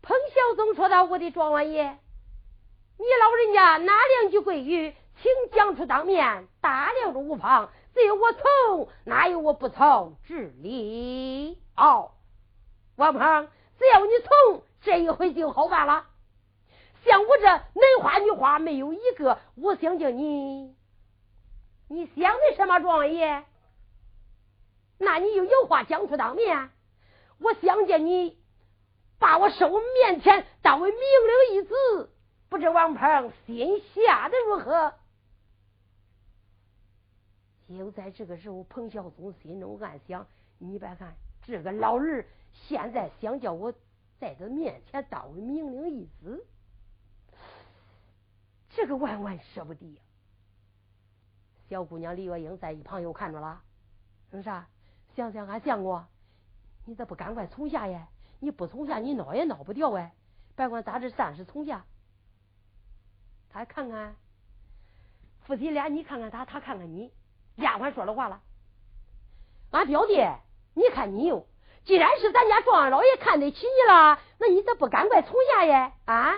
[0.02, 1.84] 彭小宗说道：“我的状元爷。”
[2.98, 7.70] 你老人家哪两句贵语，请讲出当面，大量着无妨。
[7.94, 11.58] 只有我从，哪有我不从之理？
[11.76, 12.10] 哦，
[12.96, 13.48] 王鹏，
[13.78, 16.06] 只要你从，这一回就好办了。
[17.04, 20.74] 像我这男花女花没有一个，我想叫你，
[21.88, 23.44] 你想的什么状元？
[24.98, 26.70] 那你就有话讲出当面。
[27.38, 28.38] 我想见你，
[29.18, 32.10] 把我收面前当为命令一子。
[32.48, 34.94] 不知王鹏心下的如何？
[37.68, 40.26] 就在这个时候，彭孝宗心中暗想：
[40.58, 43.72] 你别看这个老人现在想叫我
[44.18, 46.46] 在他面前当为命令一子，
[48.70, 50.00] 这个万万舍不得呀！
[51.68, 53.62] 小姑娘李月英在一旁又看着了，
[54.30, 54.66] 说啥？
[55.16, 56.04] 想想俺相公，
[56.84, 58.08] 你咋不赶快从下呀？
[58.40, 60.12] 你不从下，你闹也闹不掉哎！
[60.54, 61.84] 别管咋，这暂时从下。
[63.48, 64.14] 他看看
[65.40, 67.10] 夫妻俩，你看看他，他看看你。
[67.56, 68.40] 丫鬟说了话了，
[69.70, 70.24] 俺表弟，
[70.74, 71.46] 你看你哟，
[71.84, 75.92] 既然是咱家状元老爷看得起你了，那你咋不赶快从下呀？
[76.04, 76.34] 啊，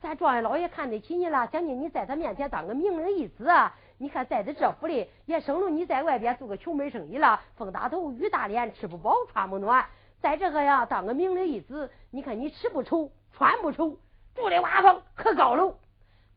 [0.00, 3.50] 咱状元老爷看得起你了，想请你在他面前当个名人一子。
[3.96, 9.86] 你看在这这府里，也省了你在外边做个穷门生意了，风大头雨大脸，吃不饱穿不暖。
[10.20, 13.98] 在这个呀，当个名人一子，你看你吃不愁，穿不愁，
[14.34, 15.76] 住的瓦房可高楼。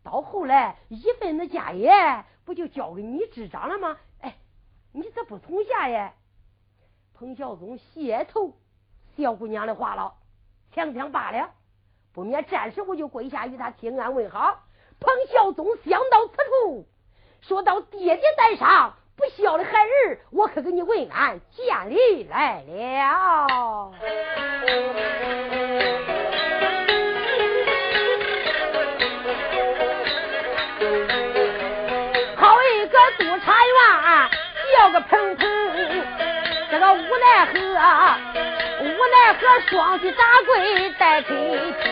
[0.04, 1.92] 到后来一份子家业
[2.44, 3.98] 不就交给你执掌了吗？
[4.94, 6.14] 你咋不从下呀？
[7.16, 8.54] 彭孝宗谢头
[9.16, 10.14] 小姑娘的话了，
[10.74, 11.52] 想想罢了，
[12.12, 14.60] 不免暂时我就跪下与他请安问好。
[15.00, 16.36] 彭孝宗想到此
[16.66, 16.86] 处，
[17.42, 23.94] 说到爹爹在上，不孝的孩儿，我可给你问安见礼来了。
[37.44, 37.60] 奈何，
[38.82, 39.40] 无奈何，
[39.70, 41.36] 双膝打跪带恳
[41.82, 41.84] 请。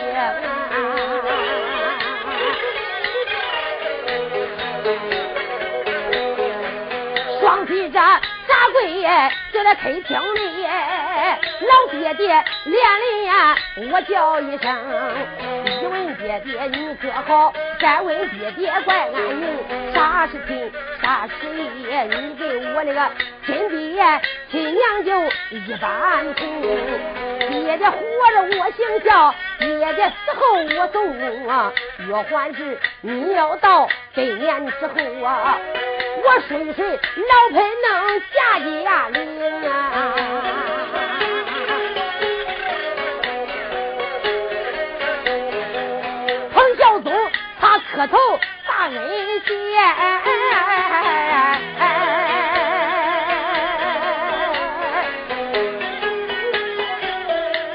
[7.41, 9.03] 双膝这打跪
[9.51, 10.65] 就在恳请里，
[11.67, 12.79] 老爹爹连
[13.75, 14.73] 连我叫一声，
[15.81, 17.53] 一问爹爹你可好？
[17.79, 20.71] 再问爹爹怪安宁，啥事情？
[21.01, 21.33] 啥事
[21.81, 22.03] 业？
[22.03, 23.09] 你给我那个
[23.45, 24.21] 亲爹
[24.51, 26.61] 亲娘就一般情。
[27.49, 27.97] 爹爹活
[28.31, 30.41] 着我行孝，爹爹死后
[30.77, 31.73] 我送啊。
[32.07, 34.93] 若还是你要到百年之后
[35.25, 35.57] 啊，
[36.23, 39.73] 我睡睡老盆能下家灵啊。
[46.53, 47.11] 彭孝宗
[47.59, 48.17] 他磕头。
[48.93, 49.51] 恩谢，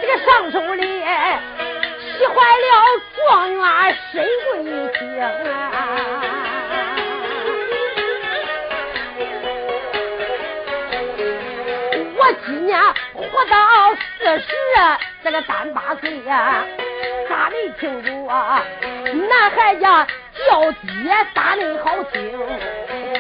[0.01, 0.83] 这个上手里
[2.19, 2.67] 喜坏了
[3.15, 4.13] 状元沈
[4.45, 4.63] 贵
[4.99, 5.25] 姓啊！
[12.19, 12.79] 我今年
[13.15, 13.55] 活到
[14.19, 14.45] 四十，
[15.25, 16.63] 这个三八岁呀，
[17.27, 18.29] 咋没听过
[19.29, 20.07] 男孩家？
[20.47, 20.89] 叫爹
[21.35, 22.15] 打恁好听，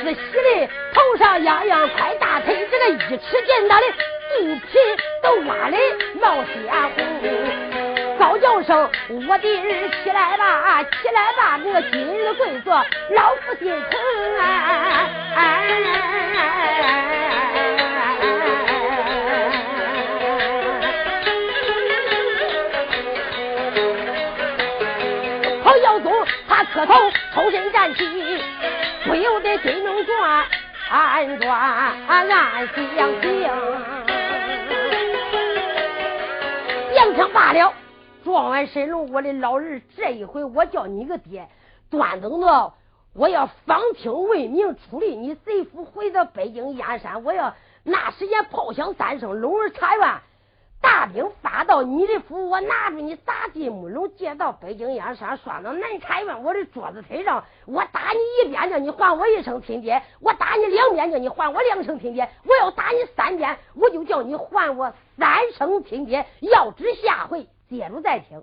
[0.04, 3.86] 是喜的头上样样块大腿，这个一尺见大的
[4.30, 4.78] 肚皮
[5.22, 5.76] 都挖的
[6.20, 6.50] 冒血
[6.94, 7.04] 红。
[8.18, 8.90] 高叫声，
[9.28, 12.74] 我的儿起来吧，起来吧，我今日跪坐，
[13.10, 13.98] 老夫心疼
[14.38, 15.08] 啊！
[26.76, 26.92] 磕头，
[27.32, 28.04] 抽身站起，
[29.06, 30.44] 不由得心中转，
[30.90, 31.50] 暗转
[32.06, 32.28] 暗
[32.94, 33.42] 相情。
[36.94, 37.72] 杨枪罢了，
[38.22, 41.48] 撞完神龙，我的老儿，这一回我叫你个爹，
[41.88, 42.74] 端等着
[43.14, 47.54] 我要方清为名，处理你贼夫，回到北京燕山，我要
[47.84, 50.06] 那时间炮响三声，龙儿茶院。
[50.80, 57.44] 大兵发到你的府，我拿着你砸进木龙，接到北京燕山，拴到南茶院我的桌子腿上。
[57.66, 66.26] 我打你一遍，叫你还我一声亲爹；我打你两遍，叫你还我两声亲爹；我要打你三遍，我就叫你还我三声亲爹。
[66.40, 68.42] 要知下回，接着再听。